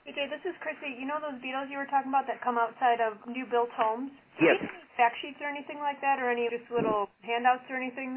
PJ, 0.09 0.17
this 0.33 0.41
is 0.49 0.57
Chrissy. 0.65 0.97
You 0.97 1.05
know 1.05 1.21
those 1.21 1.37
beetles 1.45 1.69
you 1.69 1.77
were 1.77 1.87
talking 1.93 2.09
about 2.09 2.25
that 2.33 2.41
come 2.41 2.57
outside 2.57 2.97
of 3.05 3.21
new 3.29 3.45
built 3.45 3.69
homes? 3.77 4.09
Yes. 4.41 4.57
Do 4.57 4.65
any 4.65 4.89
fact 4.97 5.21
sheets 5.21 5.37
or 5.45 5.53
anything 5.53 5.85
like 5.85 6.01
that, 6.01 6.17
or 6.17 6.33
any 6.33 6.49
just 6.49 6.65
little 6.73 7.13
handouts 7.21 7.69
or 7.69 7.77
anything? 7.77 8.17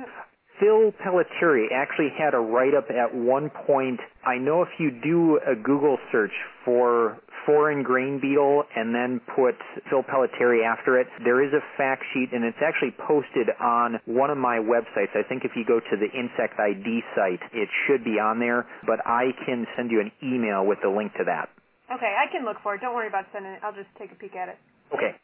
Phil 0.59 0.91
Pellitteri 1.03 1.67
actually 1.73 2.09
had 2.17 2.33
a 2.33 2.39
write 2.39 2.73
up 2.73 2.89
at 2.89 3.13
one 3.13 3.49
point. 3.65 3.99
I 4.25 4.37
know 4.37 4.61
if 4.61 4.69
you 4.77 4.91
do 4.91 5.39
a 5.45 5.55
Google 5.55 5.97
search 6.11 6.33
for 6.63 7.17
foreign 7.45 7.81
grain 7.81 8.19
beetle 8.21 8.63
and 8.75 8.93
then 8.93 9.19
put 9.33 9.57
Phil 9.89 10.03
Pellitteri 10.03 10.61
after 10.63 10.99
it, 10.99 11.07
there 11.23 11.41
is 11.43 11.51
a 11.53 11.61
fact 11.77 12.03
sheet 12.13 12.29
and 12.31 12.43
it's 12.43 12.61
actually 12.61 12.93
posted 13.07 13.49
on 13.59 13.97
one 14.05 14.29
of 14.29 14.37
my 14.37 14.57
websites. 14.57 15.17
I 15.17 15.27
think 15.27 15.43
if 15.45 15.51
you 15.55 15.65
go 15.65 15.79
to 15.79 15.95
the 15.97 16.09
Insect 16.13 16.59
ID 16.59 17.01
site, 17.15 17.41
it 17.53 17.69
should 17.87 18.03
be 18.03 18.21
on 18.21 18.39
there, 18.39 18.67
but 18.85 18.99
I 19.05 19.33
can 19.45 19.65
send 19.75 19.89
you 19.89 20.01
an 20.01 20.11
email 20.21 20.65
with 20.65 20.77
the 20.83 20.89
link 20.89 21.13
to 21.17 21.23
that. 21.25 21.49
Okay, 21.89 22.13
I 22.13 22.31
can 22.31 22.45
look 22.45 22.57
for 22.63 22.75
it. 22.75 22.81
Don't 22.81 22.93
worry 22.93 23.07
about 23.07 23.25
sending 23.33 23.51
it. 23.51 23.59
I'll 23.63 23.75
just 23.75 23.89
take 23.97 24.11
a 24.11 24.15
peek 24.15 24.35
at 24.35 24.47
it. 24.47 24.57
Okay. 24.93 25.17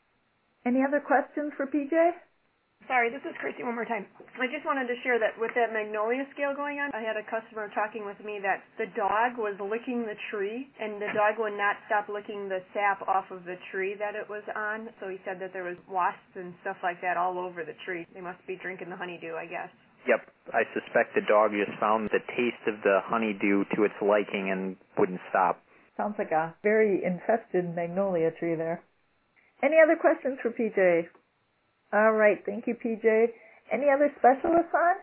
Any 0.66 0.84
other 0.84 1.00
questions 1.00 1.54
for 1.56 1.68
PJ? 1.68 1.94
Sorry, 2.86 3.12
this 3.12 3.26
is 3.28 3.36
Christy 3.44 3.68
one 3.68 3.76
more 3.76 3.90
time. 3.90 4.08
I 4.40 4.48
just 4.48 4.64
wanted 4.64 4.88
to 4.88 4.96
share 5.04 5.20
that 5.20 5.36
with 5.36 5.52
that 5.60 5.76
magnolia 5.76 6.24
scale 6.32 6.56
going 6.56 6.80
on, 6.80 6.94
I 6.96 7.04
had 7.04 7.20
a 7.20 7.26
customer 7.28 7.68
talking 7.76 8.08
with 8.08 8.16
me 8.24 8.40
that 8.40 8.64
the 8.80 8.88
dog 8.96 9.36
was 9.36 9.60
licking 9.60 10.08
the 10.08 10.16
tree 10.32 10.72
and 10.80 10.96
the 10.96 11.12
dog 11.12 11.36
would 11.36 11.58
not 11.60 11.76
stop 11.92 12.08
licking 12.08 12.48
the 12.48 12.64
sap 12.72 13.04
off 13.04 13.28
of 13.28 13.44
the 13.44 13.60
tree 13.76 14.00
that 14.00 14.16
it 14.16 14.24
was 14.32 14.42
on. 14.56 14.88
So 15.04 15.12
he 15.12 15.20
said 15.28 15.36
that 15.44 15.52
there 15.52 15.68
was 15.68 15.76
wasps 15.92 16.32
and 16.40 16.56
stuff 16.64 16.80
like 16.80 17.04
that 17.04 17.20
all 17.20 17.36
over 17.36 17.68
the 17.68 17.76
tree. 17.84 18.08
They 18.16 18.24
must 18.24 18.40
be 18.48 18.56
drinking 18.56 18.88
the 18.88 18.96
honeydew, 18.96 19.36
I 19.36 19.52
guess. 19.52 19.70
Yep, 20.08 20.24
I 20.56 20.64
suspect 20.72 21.12
the 21.12 21.28
dog 21.28 21.52
just 21.52 21.76
found 21.84 22.08
the 22.16 22.24
taste 22.40 22.64
of 22.72 22.80
the 22.88 23.04
honeydew 23.04 23.68
to 23.76 23.84
its 23.84 24.00
liking 24.00 24.48
and 24.48 24.80
wouldn't 24.96 25.20
stop. 25.28 25.60
Sounds 26.00 26.16
like 26.16 26.32
a 26.32 26.56
very 26.64 27.04
infested 27.04 27.76
magnolia 27.76 28.32
tree 28.40 28.56
there. 28.56 28.80
Any 29.60 29.76
other 29.84 30.00
questions 30.00 30.40
for 30.40 30.56
PJ? 30.56 31.12
All 31.94 32.14
right, 32.14 32.38
thank 32.46 32.68
you, 32.68 32.76
PJ. 32.76 33.28
Any 33.72 33.86
other 33.94 34.12
specialists 34.20 34.74
on? 34.74 34.96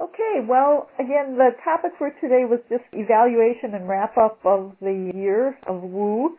Okay, 0.00 0.40
well, 0.48 0.88
again, 0.98 1.36
the 1.36 1.50
topic 1.62 1.92
for 1.98 2.10
today 2.20 2.44
was 2.44 2.58
just 2.68 2.84
evaluation 2.92 3.74
and 3.74 3.88
wrap 3.88 4.16
up 4.18 4.40
of 4.44 4.72
the 4.80 5.12
year 5.14 5.56
of 5.68 5.82
WOO. 5.82 6.30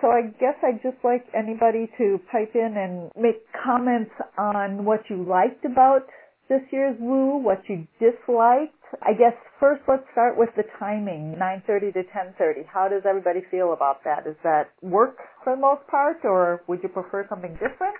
So 0.00 0.08
I 0.08 0.30
guess 0.38 0.54
I'd 0.62 0.82
just 0.82 1.02
like 1.02 1.26
anybody 1.34 1.90
to 1.98 2.20
pipe 2.30 2.54
in 2.54 2.76
and 2.76 3.10
make 3.20 3.42
comments 3.64 4.12
on 4.38 4.84
what 4.84 5.00
you 5.10 5.24
liked 5.24 5.64
about 5.64 6.06
this 6.48 6.62
year's 6.70 6.96
WOO, 7.00 7.42
what 7.42 7.60
you 7.68 7.88
disliked. 7.98 8.74
I 9.02 9.12
guess 9.12 9.34
first 9.58 9.82
let's 9.88 10.04
start 10.12 10.38
with 10.38 10.50
the 10.56 10.62
timing, 10.78 11.34
9.30 11.40 11.94
to 11.94 12.02
10.30. 12.14 12.66
How 12.72 12.88
does 12.88 13.02
everybody 13.08 13.40
feel 13.50 13.72
about 13.72 14.04
that? 14.04 14.24
Does 14.24 14.38
that 14.44 14.70
work 14.80 15.16
for 15.42 15.56
the 15.56 15.60
most 15.60 15.86
part 15.88 16.18
or 16.24 16.62
would 16.68 16.80
you 16.82 16.88
prefer 16.88 17.26
something 17.28 17.52
different? 17.54 17.96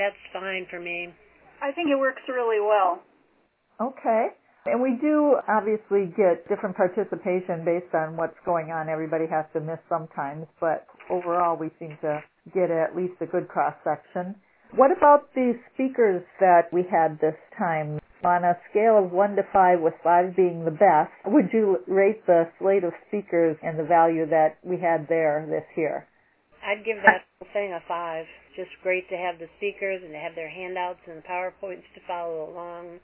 That's 0.00 0.16
fine 0.32 0.64
for 0.72 0.80
me. 0.80 1.12
I 1.60 1.72
think 1.72 1.92
it 1.92 1.98
works 1.98 2.22
really 2.26 2.56
well. 2.56 3.04
Okay. 3.76 4.28
And 4.64 4.80
we 4.80 4.96
do 5.00 5.36
obviously 5.48 6.08
get 6.16 6.48
different 6.48 6.76
participation 6.76 7.64
based 7.64 7.92
on 7.92 8.16
what's 8.16 8.36
going 8.44 8.72
on. 8.72 8.88
Everybody 8.88 9.24
has 9.28 9.44
to 9.52 9.60
miss 9.60 9.78
sometimes, 9.88 10.46
but 10.58 10.86
overall 11.10 11.56
we 11.56 11.68
seem 11.78 11.98
to 12.00 12.24
get 12.54 12.70
at 12.70 12.96
least 12.96 13.20
a 13.20 13.26
good 13.26 13.48
cross 13.48 13.74
section. 13.84 14.36
What 14.74 14.90
about 14.90 15.34
the 15.34 15.52
speakers 15.74 16.22
that 16.40 16.72
we 16.72 16.84
had 16.90 17.20
this 17.20 17.36
time? 17.58 18.00
On 18.24 18.44
a 18.44 18.56
scale 18.70 19.02
of 19.04 19.12
1 19.12 19.36
to 19.36 19.42
5, 19.52 19.80
with 19.80 19.94
5 20.04 20.36
being 20.36 20.64
the 20.64 20.70
best, 20.70 21.12
would 21.26 21.48
you 21.52 21.78
rate 21.88 22.24
the 22.26 22.48
slate 22.58 22.84
of 22.84 22.92
speakers 23.08 23.56
and 23.62 23.78
the 23.78 23.84
value 23.84 24.26
that 24.28 24.56
we 24.62 24.76
had 24.76 25.08
there 25.08 25.46
this 25.48 25.64
year? 25.76 26.06
I'd 26.60 26.84
give 26.84 27.00
that 27.00 27.24
whole 27.40 27.48
thing 27.52 27.72
a 27.72 27.80
5. 27.88 28.24
Just 28.56 28.70
great 28.82 29.08
to 29.08 29.16
have 29.16 29.38
the 29.38 29.48
speakers 29.56 30.02
and 30.02 30.12
to 30.12 30.18
have 30.18 30.34
their 30.34 30.50
handouts 30.50 31.00
and 31.06 31.18
the 31.18 31.26
PowerPoints 31.26 31.86
to 31.94 32.00
follow 32.06 32.50
along. 32.50 32.98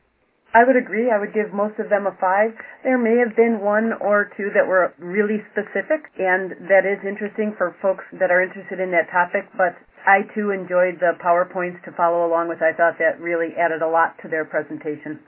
I 0.55 0.65
would 0.65 0.77
agree. 0.77 1.11
I 1.11 1.19
would 1.19 1.35
give 1.35 1.53
most 1.53 1.79
of 1.79 1.91
them 1.91 2.07
a 2.07 2.15
five. 2.19 2.55
There 2.83 2.99
may 2.99 3.19
have 3.19 3.37
been 3.37 3.61
one 3.61 3.93
or 4.01 4.31
two 4.37 4.51
that 4.55 4.67
were 4.67 4.95
really 4.99 5.43
specific, 5.53 6.09
and 6.19 6.71
that 6.71 6.87
is 6.87 7.03
interesting 7.05 7.55
for 7.59 7.77
folks 7.83 8.05
that 8.19 8.31
are 8.31 8.43
interested 8.43 8.81
in 8.81 8.91
that 8.93 9.11
topic, 9.11 9.45
but 9.59 9.77
I 10.07 10.23
too 10.35 10.51
enjoyed 10.55 10.99
the 11.03 11.19
PowerPoints 11.19 11.83
to 11.85 11.93
follow 11.93 12.27
along 12.27 12.49
with. 12.49 12.63
I 12.63 12.73
thought 12.73 12.97
that 12.99 13.21
really 13.21 13.53
added 13.59 13.83
a 13.83 13.91
lot 13.91 14.17
to 14.23 14.29
their 14.29 14.45
presentation. 14.47 15.21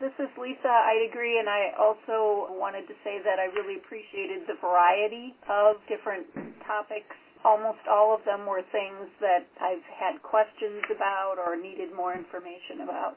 This 0.00 0.14
is 0.18 0.30
Lisa. 0.38 0.70
I 0.70 1.06
agree, 1.10 1.38
and 1.38 1.48
I 1.48 1.74
also 1.78 2.50
wanted 2.54 2.86
to 2.86 2.94
say 3.02 3.18
that 3.22 3.38
I 3.38 3.50
really 3.52 3.76
appreciated 3.76 4.46
the 4.46 4.54
variety 4.62 5.34
of 5.50 5.76
different 5.88 6.26
topics. 6.66 7.14
Almost 7.44 7.86
all 7.86 8.14
of 8.14 8.24
them 8.26 8.46
were 8.46 8.62
things 8.74 9.06
that 9.22 9.46
I've 9.62 9.84
had 9.94 10.22
questions 10.22 10.82
about 10.90 11.38
or 11.38 11.54
needed 11.54 11.94
more 11.94 12.14
information 12.14 12.82
about. 12.82 13.14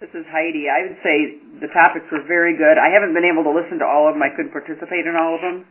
This 0.00 0.10
is 0.16 0.26
Heidi. 0.26 0.66
I 0.66 0.88
would 0.88 0.98
say 1.04 1.16
the 1.60 1.70
topics 1.70 2.08
were 2.10 2.24
very 2.26 2.56
good. 2.56 2.80
I 2.80 2.90
haven't 2.90 3.14
been 3.14 3.28
able 3.28 3.44
to 3.46 3.54
listen 3.54 3.78
to 3.78 3.86
all 3.86 4.08
of 4.08 4.16
them. 4.16 4.24
I 4.24 4.32
couldn't 4.34 4.52
participate 4.52 5.06
in 5.06 5.14
all 5.14 5.36
of 5.36 5.42
them. 5.44 5.64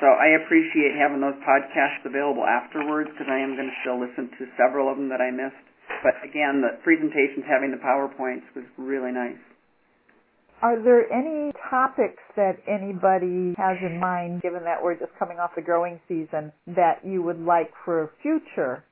So 0.00 0.12
I 0.12 0.36
appreciate 0.42 0.96
having 0.96 1.20
those 1.20 1.38
podcasts 1.46 2.04
available 2.04 2.44
afterwards 2.44 3.08
because 3.12 3.28
I 3.30 3.38
am 3.38 3.56
going 3.56 3.68
to 3.68 3.78
still 3.80 4.00
listen 4.00 4.28
to 4.38 4.42
several 4.56 4.90
of 4.90 4.96
them 4.96 5.08
that 5.08 5.20
I 5.20 5.30
missed. 5.30 5.60
But 6.02 6.18
again, 6.20 6.60
the 6.60 6.76
presentations 6.82 7.46
having 7.48 7.70
the 7.70 7.80
PowerPoints 7.80 8.44
was 8.52 8.64
really 8.76 9.12
nice. 9.12 9.40
Are 10.66 10.82
there 10.82 11.06
any 11.12 11.52
topics 11.70 12.22
that 12.34 12.58
anybody 12.66 13.54
has 13.56 13.76
in 13.80 14.00
mind, 14.00 14.42
given 14.42 14.64
that 14.64 14.82
we're 14.82 14.98
just 14.98 15.12
coming 15.18 15.38
off 15.38 15.50
the 15.54 15.62
growing 15.62 16.00
season, 16.08 16.52
that 16.66 17.06
you 17.06 17.22
would 17.22 17.40
like 17.40 17.70
for 17.84 18.10
future 18.22 18.82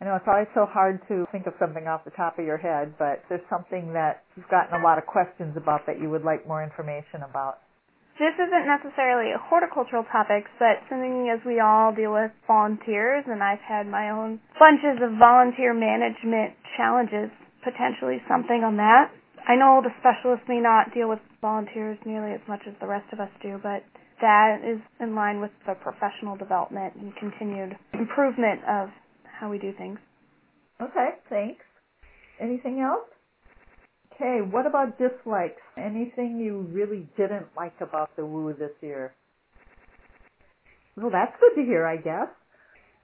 I 0.00 0.04
know 0.04 0.14
it's 0.14 0.30
always 0.30 0.46
so 0.54 0.62
hard 0.62 1.02
to 1.10 1.26
think 1.34 1.50
of 1.50 1.58
something 1.58 1.90
off 1.90 2.06
the 2.06 2.14
top 2.14 2.38
of 2.38 2.46
your 2.46 2.56
head, 2.56 2.94
but 3.02 3.18
there's 3.28 3.42
something 3.50 3.92
that 3.98 4.22
you've 4.36 4.46
gotten 4.46 4.78
a 4.78 4.82
lot 4.82 4.96
of 4.96 5.06
questions 5.10 5.58
about 5.58 5.86
that 5.90 5.98
you 5.98 6.08
would 6.08 6.22
like 6.22 6.46
more 6.46 6.62
information 6.62 7.26
about. 7.26 7.58
This 8.14 8.34
isn't 8.38 8.66
necessarily 8.66 9.34
a 9.34 9.38
horticultural 9.42 10.06
topic, 10.10 10.46
but 10.58 10.78
something 10.86 11.30
as 11.34 11.42
we 11.42 11.58
all 11.58 11.90
deal 11.90 12.14
with 12.14 12.30
volunteers, 12.46 13.26
and 13.26 13.42
I've 13.42 13.62
had 13.62 13.90
my 13.90 14.10
own 14.10 14.38
bunches 14.58 15.02
of 15.02 15.18
volunteer 15.18 15.74
management 15.74 16.54
challenges, 16.78 17.30
potentially 17.66 18.22
something 18.30 18.62
on 18.62 18.78
that. 18.78 19.10
I 19.48 19.56
know 19.56 19.80
the 19.82 19.90
specialists 20.00 20.44
may 20.46 20.60
not 20.60 20.92
deal 20.92 21.08
with 21.08 21.20
volunteers 21.40 21.96
nearly 22.04 22.34
as 22.34 22.40
much 22.46 22.60
as 22.68 22.74
the 22.80 22.86
rest 22.86 23.10
of 23.12 23.18
us 23.18 23.30
do, 23.42 23.58
but 23.62 23.82
that 24.20 24.60
is 24.60 24.78
in 25.00 25.14
line 25.14 25.40
with 25.40 25.50
the 25.66 25.74
professional 25.74 26.36
development 26.36 26.94
and 27.00 27.16
continued 27.16 27.72
improvement 27.94 28.60
of 28.68 28.90
how 29.24 29.50
we 29.50 29.58
do 29.58 29.72
things. 29.78 29.98
Okay, 30.82 31.16
thanks. 31.30 31.64
Anything 32.38 32.80
else? 32.80 33.08
Okay, 34.14 34.40
what 34.44 34.66
about 34.66 34.98
dislikes? 34.98 35.62
Anything 35.78 36.38
you 36.38 36.68
really 36.70 37.08
didn't 37.16 37.46
like 37.56 37.74
about 37.80 38.14
the 38.16 38.22
WOO 38.22 38.52
this 38.52 38.74
year? 38.82 39.14
Well, 40.96 41.10
that's 41.10 41.32
good 41.40 41.62
to 41.62 41.66
hear, 41.66 41.86
I 41.86 41.96
guess. 41.96 42.28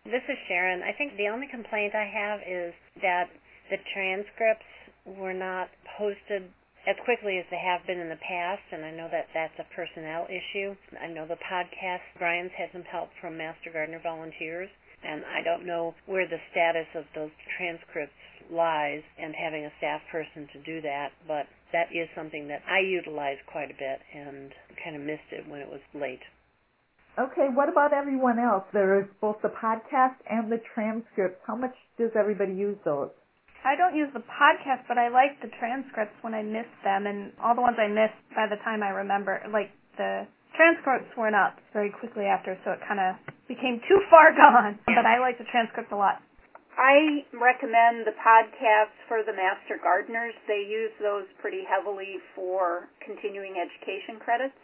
This 0.05 0.23
is 0.29 0.37
Sharon. 0.49 0.83
I 0.83 0.93
think 0.93 1.17
the 1.17 1.29
only 1.33 1.47
complaint 1.51 1.95
I 1.95 2.05
have 2.05 2.41
is 2.45 2.75
that 3.01 3.31
the 3.71 3.79
transcripts 3.95 4.67
were 5.05 5.35
not 5.35 5.69
posted 5.99 6.49
as 6.87 6.97
quickly 7.05 7.39
as 7.39 7.47
they 7.51 7.61
have 7.61 7.87
been 7.87 7.99
in 7.99 8.09
the 8.09 8.21
past, 8.21 8.61
and 8.73 8.85
I 8.85 8.93
know 8.93 9.09
that 9.09 9.29
that's 9.33 9.57
a 9.59 9.65
personnel 9.75 10.29
issue. 10.29 10.77
I 11.01 11.09
know 11.09 11.27
the 11.27 11.41
podcast, 11.41 12.05
Brian's 12.19 12.53
had 12.57 12.69
some 12.73 12.85
help 12.85 13.09
from 13.21 13.39
Master 13.39 13.73
Gardener 13.73 14.01
volunteers, 14.03 14.69
and 15.03 15.25
I 15.25 15.43
don't 15.43 15.67
know 15.67 15.95
where 16.07 16.29
the 16.29 16.41
status 16.53 16.89
of 16.95 17.05
those 17.15 17.33
transcripts 17.57 18.13
lies 18.53 19.01
and 19.17 19.35
having 19.35 19.65
a 19.65 19.73
staff 19.79 20.01
person 20.13 20.49
to 20.53 20.59
do 20.61 20.83
that, 20.83 21.13
but 21.27 21.49
that 21.73 21.89
is 21.89 22.09
something 22.15 22.49
that 22.49 22.61
I 22.69 22.81
utilize 22.81 23.41
quite 23.51 23.71
a 23.71 23.81
bit 23.81 24.01
and 24.13 24.53
kind 24.85 24.97
of 24.97 25.03
missed 25.03 25.33
it 25.33 25.49
when 25.49 25.61
it 25.61 25.69
was 25.69 25.81
late. 25.95 26.23
Okay, 27.19 27.49
what 27.55 27.69
about 27.69 27.93
everyone 27.95 28.39
else? 28.39 28.65
There 28.73 29.01
is 29.01 29.07
both 29.21 29.37
the 29.41 29.49
podcast 29.49 30.19
and 30.29 30.51
the 30.51 30.61
transcripts. 30.75 31.41
How 31.47 31.57
much 31.57 31.75
does 31.97 32.11
everybody 32.19 32.53
use 32.53 32.77
those? 32.85 33.11
I 33.65 33.77
don't 33.81 33.97
use 33.97 34.13
the 34.13 34.21
podcast, 34.21 34.85
but 34.87 35.01
I 35.01 35.09
like 35.09 35.41
the 35.41 35.49
transcripts 35.57 36.15
when 36.21 36.37
I 36.37 36.45
miss 36.45 36.69
them, 36.85 37.09
and 37.09 37.33
all 37.41 37.57
the 37.57 37.65
ones 37.65 37.81
I 37.81 37.89
missed 37.89 38.21
by 38.37 38.45
the 38.45 38.61
time 38.61 38.85
I 38.85 38.93
remember, 38.93 39.41
like 39.49 39.73
the 39.97 40.29
transcripts 40.53 41.09
weren't 41.17 41.35
up 41.35 41.57
very 41.73 41.89
quickly 41.89 42.29
after, 42.29 42.61
so 42.65 42.77
it 42.77 42.81
kind 42.85 43.01
of 43.01 43.17
became 43.49 43.81
too 43.89 44.05
far 44.13 44.37
gone. 44.37 44.79
But 44.85 45.09
I 45.09 45.17
like 45.19 45.41
the 45.41 45.49
transcript 45.49 45.93
a 45.93 45.97
lot. 45.97 46.21
I 46.77 47.25
recommend 47.33 48.05
the 48.05 48.13
podcasts 48.19 48.99
for 49.07 49.23
the 49.23 49.33
master 49.33 49.79
gardeners. 49.81 50.35
They 50.45 50.67
use 50.67 50.93
those 51.01 51.25
pretty 51.41 51.63
heavily 51.65 52.19
for 52.35 52.91
continuing 53.01 53.57
education 53.57 54.19
credits. 54.19 54.59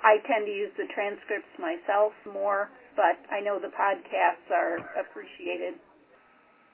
I 0.00 0.22
tend 0.26 0.46
to 0.46 0.54
use 0.54 0.70
the 0.78 0.86
transcripts 0.94 1.50
myself 1.58 2.14
more, 2.26 2.70
but 2.96 3.18
I 3.30 3.42
know 3.42 3.58
the 3.58 3.74
podcasts 3.74 4.48
are 4.50 4.78
appreciated. 4.98 5.78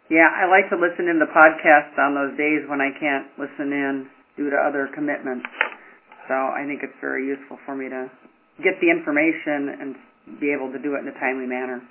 Yeah, 0.08 0.24
I 0.32 0.48
like 0.48 0.72
to 0.72 0.80
listen 0.80 1.04
in 1.04 1.20
the 1.20 1.28
podcast 1.28 1.92
on 2.00 2.16
those 2.16 2.32
days 2.40 2.64
when 2.64 2.80
I 2.80 2.88
can't 2.96 3.28
listen 3.36 3.68
in 3.76 4.08
due 4.40 4.48
to 4.48 4.56
other 4.56 4.88
commitments. 4.96 5.44
So 6.28 6.32
I 6.32 6.64
think 6.64 6.80
it's 6.80 6.96
very 7.00 7.28
useful 7.28 7.60
for 7.68 7.76
me 7.76 7.92
to 7.92 8.08
get 8.64 8.80
the 8.80 8.88
information 8.88 9.68
and 9.76 10.40
be 10.40 10.48
able 10.48 10.72
to 10.72 10.80
do 10.80 10.96
it 10.96 11.04
in 11.04 11.12
a 11.12 11.16
timely 11.20 11.44
manner. 11.44 11.84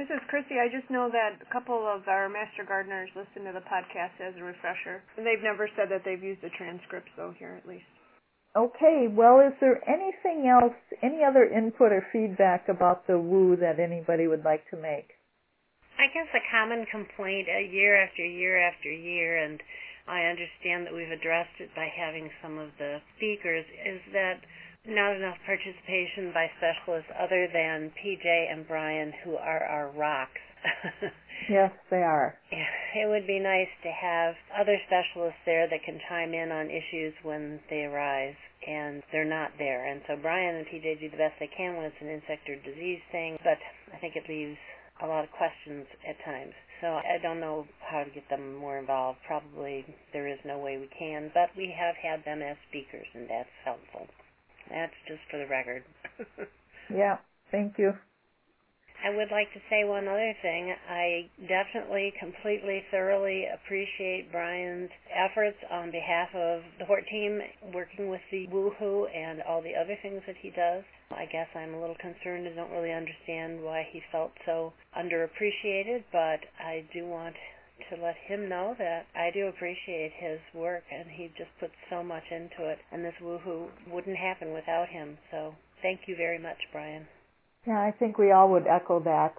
This 0.00 0.08
is 0.08 0.24
Chrissy. 0.32 0.56
I 0.56 0.72
just 0.72 0.88
know 0.88 1.10
that 1.12 1.42
a 1.44 1.52
couple 1.52 1.84
of 1.84 2.08
our 2.08 2.32
master 2.32 2.64
gardeners 2.64 3.10
listen 3.12 3.44
to 3.44 3.52
the 3.52 3.66
podcast 3.66 4.16
as 4.24 4.32
a 4.40 4.44
refresher. 4.44 5.04
And 5.18 5.26
they've 5.26 5.42
never 5.42 5.68
said 5.76 5.90
that 5.90 6.08
they've 6.08 6.22
used 6.22 6.40
the 6.40 6.54
transcripts, 6.56 7.10
though, 7.16 7.34
here 7.36 7.60
at 7.60 7.68
least. 7.68 7.88
Okay, 8.56 9.04
well, 9.10 9.40
is 9.40 9.52
there 9.60 9.82
anything 9.84 10.48
else, 10.48 10.72
any 11.02 11.20
other 11.28 11.44
input 11.44 11.92
or 11.92 12.06
feedback 12.12 12.68
about 12.68 13.06
the 13.06 13.20
WOO 13.20 13.58
that 13.60 13.80
anybody 13.80 14.28
would 14.28 14.44
like 14.44 14.64
to 14.70 14.80
make? 14.80 15.17
I 15.98 16.06
guess 16.14 16.30
a 16.30 16.42
common 16.54 16.86
complaint 16.86 17.48
uh, 17.50 17.58
year 17.58 17.98
after 17.98 18.24
year 18.24 18.54
after 18.54 18.86
year, 18.86 19.42
and 19.42 19.58
I 20.06 20.30
understand 20.30 20.86
that 20.86 20.94
we've 20.94 21.10
addressed 21.10 21.58
it 21.58 21.74
by 21.74 21.90
having 21.90 22.30
some 22.40 22.56
of 22.56 22.70
the 22.78 23.02
speakers, 23.16 23.66
is 23.82 24.00
that 24.14 24.38
not 24.86 25.18
enough 25.18 25.36
participation 25.44 26.30
by 26.30 26.46
specialists 26.62 27.10
other 27.18 27.50
than 27.52 27.90
PJ 27.98 28.24
and 28.24 28.62
Brian, 28.66 29.12
who 29.24 29.34
are 29.34 29.64
our 29.66 29.90
rocks. 29.90 30.38
yes, 31.50 31.70
they 31.90 32.02
are. 32.06 32.38
It 32.94 33.10
would 33.10 33.26
be 33.26 33.42
nice 33.42 33.70
to 33.82 33.90
have 33.90 34.34
other 34.54 34.78
specialists 34.86 35.42
there 35.46 35.66
that 35.66 35.82
can 35.82 35.98
chime 36.08 36.32
in 36.32 36.50
on 36.54 36.70
issues 36.70 37.14
when 37.26 37.58
they 37.70 37.90
arise, 37.90 38.38
and 38.66 39.02
they're 39.10 39.28
not 39.28 39.50
there. 39.58 39.90
And 39.90 40.00
so 40.06 40.14
Brian 40.14 40.62
and 40.62 40.66
PJ 40.66 41.00
do 41.00 41.10
the 41.10 41.18
best 41.18 41.34
they 41.42 41.50
can 41.50 41.74
when 41.74 41.86
it's 41.86 42.00
an 42.00 42.08
insect 42.08 42.46
or 42.48 42.54
disease 42.62 43.02
thing, 43.10 43.36
but 43.42 43.58
I 43.92 43.98
think 43.98 44.14
it 44.14 44.30
leaves 44.30 44.58
a 45.02 45.06
lot 45.06 45.24
of 45.24 45.30
questions 45.32 45.86
at 46.08 46.16
times. 46.24 46.52
So 46.80 46.88
I 46.88 47.18
don't 47.22 47.40
know 47.40 47.66
how 47.80 48.04
to 48.04 48.10
get 48.10 48.28
them 48.30 48.56
more 48.56 48.78
involved. 48.78 49.18
Probably 49.26 49.84
there 50.12 50.28
is 50.28 50.38
no 50.44 50.58
way 50.58 50.78
we 50.78 50.88
can, 50.98 51.30
but 51.34 51.50
we 51.56 51.74
have 51.78 51.96
had 51.96 52.24
them 52.24 52.42
as 52.42 52.56
speakers, 52.68 53.06
and 53.14 53.28
that's 53.28 53.50
helpful. 53.64 54.06
That's 54.70 54.94
just 55.08 55.20
for 55.30 55.38
the 55.38 55.46
record. 55.46 55.84
yeah, 56.94 57.18
thank 57.50 57.78
you. 57.78 57.92
I 59.04 59.10
would 59.10 59.30
like 59.30 59.52
to 59.54 59.60
say 59.70 59.84
one 59.84 60.08
other 60.08 60.34
thing. 60.42 60.74
I 60.90 61.30
definitely, 61.46 62.12
completely, 62.18 62.82
thoroughly 62.90 63.46
appreciate 63.46 64.32
Brian's 64.32 64.90
efforts 65.14 65.56
on 65.70 65.90
behalf 65.92 66.28
of 66.34 66.62
the 66.78 66.84
Hort 66.84 67.06
team, 67.08 67.40
working 67.72 68.08
with 68.10 68.20
the 68.32 68.48
Woohoo 68.48 69.06
and 69.14 69.40
all 69.42 69.62
the 69.62 69.76
other 69.76 69.96
things 70.02 70.22
that 70.26 70.36
he 70.40 70.50
does. 70.50 70.82
I 71.10 71.26
guess 71.26 71.46
I'm 71.54 71.74
a 71.74 71.80
little 71.80 71.96
concerned. 72.00 72.48
I 72.48 72.54
don't 72.56 72.72
really 72.72 72.92
understand 72.92 73.62
why 73.62 73.86
he 73.90 74.02
felt 74.10 74.32
so 74.44 74.72
underappreciated, 74.98 76.04
but 76.10 76.40
I 76.58 76.84
do 76.92 77.06
want 77.06 77.36
to 77.90 78.02
let 78.02 78.16
him 78.26 78.48
know 78.48 78.74
that 78.78 79.06
I 79.14 79.30
do 79.30 79.46
appreciate 79.46 80.12
his 80.18 80.40
work 80.52 80.82
and 80.90 81.08
he 81.08 81.30
just 81.38 81.50
puts 81.60 81.74
so 81.88 82.02
much 82.02 82.24
into 82.30 82.68
it 82.68 82.78
and 82.90 83.04
this 83.04 83.14
woohoo 83.22 83.68
wouldn't 83.88 84.16
happen 84.16 84.52
without 84.52 84.88
him. 84.88 85.16
So 85.30 85.54
thank 85.80 86.00
you 86.08 86.16
very 86.16 86.38
much, 86.38 86.58
Brian. 86.72 87.06
Yeah, 87.66 87.78
I 87.80 87.92
think 87.98 88.18
we 88.18 88.32
all 88.32 88.50
would 88.52 88.66
echo 88.66 89.00
that. 89.00 89.34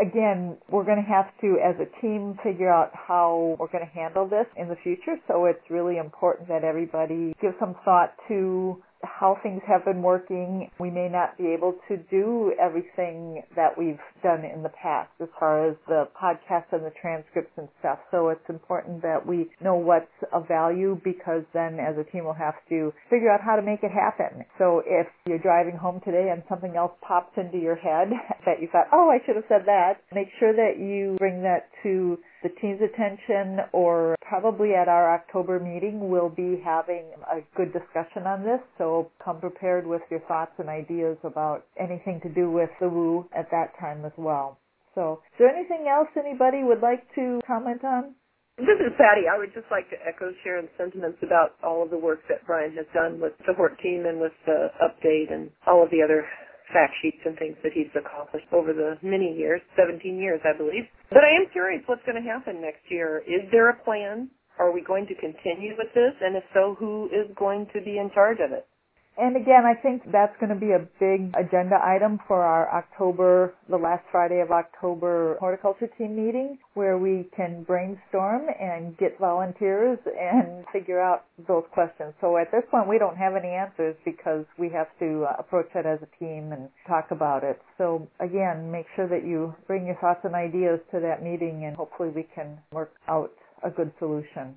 Again, 0.00 0.56
we're 0.70 0.84
going 0.84 1.02
to 1.02 1.08
have 1.08 1.26
to, 1.42 1.58
as 1.62 1.76
a 1.78 2.00
team, 2.00 2.38
figure 2.42 2.72
out 2.72 2.90
how 2.94 3.56
we're 3.60 3.68
going 3.68 3.86
to 3.86 3.92
handle 3.92 4.26
this 4.26 4.46
in 4.56 4.68
the 4.68 4.76
future. 4.82 5.16
So 5.28 5.44
it's 5.44 5.60
really 5.70 5.98
important 5.98 6.48
that 6.48 6.64
everybody 6.64 7.34
give 7.42 7.52
some 7.60 7.76
thought 7.84 8.14
to 8.28 8.82
how 9.02 9.38
things 9.42 9.62
have 9.66 9.84
been 9.84 10.02
working. 10.02 10.70
We 10.78 10.90
may 10.90 11.08
not 11.08 11.36
be 11.38 11.48
able 11.48 11.74
to 11.88 11.96
do 12.10 12.52
everything 12.60 13.42
that 13.56 13.76
we've 13.76 14.00
done 14.22 14.44
in 14.44 14.62
the 14.62 14.70
past 14.70 15.10
as 15.20 15.28
far 15.38 15.68
as 15.68 15.76
the 15.86 16.08
podcasts 16.20 16.72
and 16.72 16.84
the 16.84 16.92
transcripts 17.00 17.52
and 17.56 17.68
stuff. 17.80 17.98
So 18.10 18.28
it's 18.28 18.48
important 18.48 19.02
that 19.02 19.26
we 19.26 19.50
know 19.60 19.74
what's 19.74 20.06
of 20.32 20.48
value 20.48 21.00
because 21.04 21.42
then 21.52 21.78
as 21.80 21.96
a 21.98 22.04
team 22.10 22.24
we'll 22.24 22.34
have 22.34 22.54
to 22.68 22.92
figure 23.10 23.30
out 23.30 23.40
how 23.40 23.56
to 23.56 23.62
make 23.62 23.82
it 23.82 23.90
happen. 23.92 24.44
So 24.58 24.82
if 24.86 25.06
you're 25.26 25.38
driving 25.38 25.76
home 25.76 26.00
today 26.04 26.30
and 26.32 26.42
something 26.48 26.76
else 26.76 26.92
pops 27.06 27.36
into 27.36 27.58
your 27.58 27.76
head 27.76 28.08
that 28.46 28.60
you 28.60 28.68
thought, 28.70 28.86
oh, 28.92 29.10
I 29.10 29.24
should 29.26 29.36
have 29.36 29.48
said 29.48 29.62
that, 29.66 30.02
make 30.12 30.28
sure 30.38 30.52
that 30.52 30.78
you 30.78 31.16
bring 31.18 31.42
that 31.42 31.68
to 31.82 32.18
the 32.42 32.48
team's 32.60 32.80
attention 32.82 33.60
or 33.72 34.16
probably 34.20 34.74
at 34.74 34.88
our 34.88 35.14
October 35.14 35.60
meeting 35.60 36.10
we'll 36.10 36.28
be 36.28 36.60
having 36.64 37.04
a 37.30 37.40
good 37.56 37.72
discussion 37.72 38.26
on 38.26 38.42
this. 38.42 38.60
So 38.78 39.10
come 39.24 39.40
prepared 39.40 39.86
with 39.86 40.02
your 40.10 40.20
thoughts 40.20 40.52
and 40.58 40.68
ideas 40.68 41.16
about 41.24 41.64
anything 41.78 42.20
to 42.22 42.28
do 42.28 42.50
with 42.50 42.70
the 42.80 42.88
Woo 42.88 43.28
at 43.36 43.50
that 43.50 43.72
time 43.80 44.04
as 44.04 44.12
well. 44.16 44.58
So 44.94 45.20
is 45.32 45.38
there 45.38 45.54
anything 45.54 45.86
else 45.88 46.08
anybody 46.16 46.64
would 46.64 46.80
like 46.80 47.02
to 47.14 47.40
comment 47.46 47.84
on? 47.84 48.14
This 48.58 48.76
is 48.84 48.92
Patty. 48.98 49.24
I 49.32 49.38
would 49.38 49.54
just 49.54 49.66
like 49.70 49.88
to 49.90 49.96
echo 50.06 50.30
Sharon's 50.44 50.68
sentiments 50.76 51.18
about 51.22 51.56
all 51.64 51.82
of 51.82 51.90
the 51.90 51.96
work 51.96 52.20
that 52.28 52.44
Brian 52.46 52.76
has 52.76 52.86
done 52.92 53.18
with 53.18 53.32
the 53.46 53.54
Hort 53.54 53.80
team 53.80 54.04
and 54.06 54.20
with 54.20 54.36
the 54.44 54.68
update 54.76 55.32
and 55.32 55.50
all 55.66 55.82
of 55.82 55.90
the 55.90 56.02
other 56.02 56.26
fact 56.72 56.94
sheets 57.02 57.20
and 57.24 57.38
things 57.38 57.56
that 57.62 57.72
he's 57.72 57.92
accomplished 57.94 58.46
over 58.52 58.72
the 58.72 58.96
many 59.02 59.36
years, 59.36 59.60
17 59.76 60.16
years, 60.18 60.40
I 60.44 60.56
believe. 60.56 60.84
But 61.10 61.24
I 61.24 61.30
am 61.36 61.46
curious 61.52 61.82
what's 61.86 62.02
going 62.04 62.20
to 62.20 62.28
happen 62.28 62.60
next 62.60 62.82
year. 62.88 63.22
Is 63.26 63.44
there 63.52 63.70
a 63.70 63.76
plan? 63.84 64.30
Are 64.58 64.72
we 64.72 64.82
going 64.82 65.06
to 65.06 65.14
continue 65.14 65.74
with 65.76 65.92
this? 65.94 66.12
And 66.20 66.36
if 66.36 66.44
so, 66.52 66.76
who 66.78 67.06
is 67.06 67.28
going 67.36 67.66
to 67.74 67.80
be 67.80 67.98
in 67.98 68.10
charge 68.14 68.38
of 68.40 68.52
it? 68.52 68.66
And 69.18 69.36
again, 69.36 69.64
I 69.66 69.74
think 69.80 70.02
that's 70.10 70.34
going 70.40 70.48
to 70.48 70.58
be 70.58 70.72
a 70.72 70.88
big 70.98 71.34
agenda 71.36 71.76
item 71.84 72.18
for 72.26 72.42
our 72.42 72.72
October, 72.74 73.52
the 73.68 73.76
last 73.76 74.04
Friday 74.10 74.40
of 74.40 74.50
October 74.50 75.36
horticulture 75.38 75.90
team 75.98 76.16
meeting 76.16 76.58
where 76.74 76.96
we 76.96 77.28
can 77.36 77.62
brainstorm 77.64 78.46
and 78.58 78.96
get 78.96 79.18
volunteers 79.18 79.98
and 80.18 80.64
figure 80.72 80.98
out 80.98 81.24
those 81.46 81.64
questions. 81.72 82.14
So 82.22 82.38
at 82.38 82.50
this 82.50 82.62
point, 82.70 82.88
we 82.88 82.98
don't 82.98 83.16
have 83.16 83.34
any 83.36 83.50
answers 83.50 83.96
because 84.04 84.46
we 84.58 84.70
have 84.70 84.88
to 85.00 85.24
uh, 85.24 85.36
approach 85.38 85.68
it 85.74 85.84
as 85.84 85.98
a 86.00 86.18
team 86.18 86.52
and 86.52 86.70
talk 86.88 87.10
about 87.10 87.44
it. 87.44 87.60
So 87.76 88.08
again, 88.18 88.70
make 88.72 88.86
sure 88.96 89.08
that 89.08 89.26
you 89.26 89.54
bring 89.66 89.86
your 89.86 89.96
thoughts 89.96 90.20
and 90.24 90.34
ideas 90.34 90.80
to 90.92 91.00
that 91.00 91.22
meeting 91.22 91.64
and 91.66 91.76
hopefully 91.76 92.08
we 92.08 92.26
can 92.34 92.58
work 92.72 92.92
out 93.08 93.32
a 93.62 93.70
good 93.70 93.92
solution. 93.98 94.56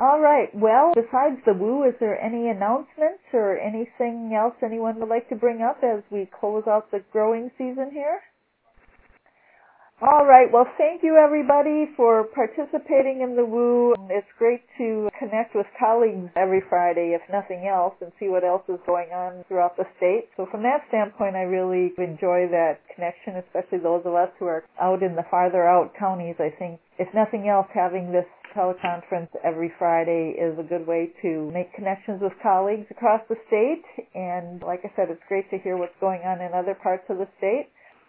All 0.00 0.20
right. 0.20 0.48
Well, 0.54 0.92
besides 0.94 1.36
the 1.46 1.54
woo, 1.54 1.84
is 1.84 1.94
there 2.00 2.20
any 2.20 2.48
announcements 2.50 3.22
or 3.32 3.58
anything 3.58 4.34
else 4.34 4.54
anyone 4.64 4.98
would 5.00 5.08
like 5.10 5.28
to 5.30 5.36
bring 5.36 5.62
up 5.62 5.78
as 5.84 6.02
we 6.10 6.28
close 6.40 6.64
out 6.68 6.90
the 6.90 7.00
growing 7.12 7.50
season 7.58 7.90
here? 7.92 8.20
All 10.00 10.24
right. 10.24 10.46
Well, 10.46 10.66
thank 10.78 11.02
you 11.02 11.16
everybody 11.16 11.90
for 11.96 12.22
participating 12.30 13.20
in 13.20 13.34
the 13.34 13.44
Woo. 13.44 13.96
It's 14.08 14.30
great 14.38 14.62
to 14.78 15.10
connect 15.18 15.56
with 15.56 15.66
colleagues 15.74 16.30
every 16.36 16.62
Friday, 16.70 17.18
if 17.18 17.22
nothing 17.26 17.66
else, 17.66 17.94
and 18.00 18.12
see 18.20 18.28
what 18.28 18.44
else 18.44 18.62
is 18.68 18.78
going 18.86 19.10
on 19.10 19.42
throughout 19.48 19.76
the 19.76 19.82
state. 19.96 20.30
So 20.36 20.46
from 20.52 20.62
that 20.62 20.86
standpoint, 20.86 21.34
I 21.34 21.42
really 21.50 21.90
enjoy 21.98 22.46
that 22.46 22.78
connection, 22.94 23.42
especially 23.42 23.82
those 23.82 24.06
of 24.06 24.14
us 24.14 24.30
who 24.38 24.46
are 24.46 24.62
out 24.80 25.02
in 25.02 25.16
the 25.16 25.26
farther 25.28 25.66
out 25.66 25.90
counties. 25.98 26.36
I 26.38 26.54
think, 26.56 26.78
if 27.00 27.12
nothing 27.12 27.48
else, 27.48 27.66
having 27.74 28.12
this 28.12 28.26
teleconference 28.54 29.34
every 29.42 29.72
Friday 29.80 30.38
is 30.38 30.56
a 30.60 30.62
good 30.62 30.86
way 30.86 31.10
to 31.22 31.50
make 31.50 31.74
connections 31.74 32.22
with 32.22 32.32
colleagues 32.40 32.86
across 32.90 33.20
the 33.28 33.36
state. 33.50 33.82
And 34.14 34.62
like 34.62 34.86
I 34.86 34.92
said, 34.94 35.10
it's 35.10 35.26
great 35.26 35.50
to 35.50 35.58
hear 35.58 35.76
what's 35.76 35.98
going 35.98 36.22
on 36.22 36.40
in 36.40 36.54
other 36.54 36.78
parts 36.78 37.04
of 37.10 37.18
the 37.18 37.26
state. 37.38 37.66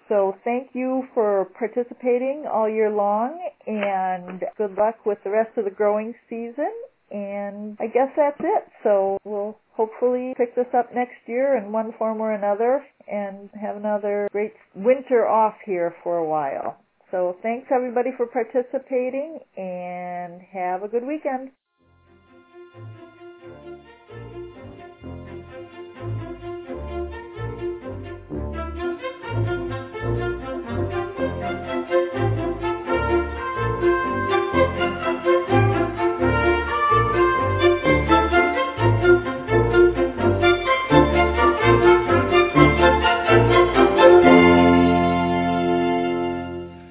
So 0.10 0.36
thank 0.43 0.69
you 0.74 1.04
for 1.13 1.45
participating 1.58 2.45
all 2.52 2.67
year 2.67 2.89
long 2.89 3.39
and 3.67 4.43
good 4.58 4.76
luck 4.76 5.06
with 5.06 5.19
the 5.24 5.30
rest 5.30 5.56
of 5.58 5.65
the 5.65 5.72
growing 5.72 6.15
season. 6.28 6.74
And 7.12 7.78
I 7.80 7.88
guess 7.88 8.10
that's 8.17 8.39
it. 8.39 8.63
So 8.84 9.17
we'll 9.24 9.58
hopefully 9.74 10.34
pick 10.36 10.56
this 10.56 10.67
up 10.78 10.93
next 10.93 11.17
year 11.28 11.58
in 11.58 11.72
one 11.72 11.93
form 11.98 12.22
or 12.22 12.34
another 12.34 12.84
and 13.10 13.50
have 13.60 13.78
another 13.78 14.28
great 14.32 14.54
winter 14.76 15.28
off 15.28 15.56
here 15.65 15.95
for 16.04 16.17
a 16.17 16.28
while. 16.28 16.78
So 17.12 17.38
thanks 17.41 17.67
everybody 17.74 18.10
for 18.17 18.28
participating 18.28 19.39
and 19.58 20.41
have 20.52 20.84
a 20.84 20.88
good 20.88 21.06
weekend. 21.06 21.52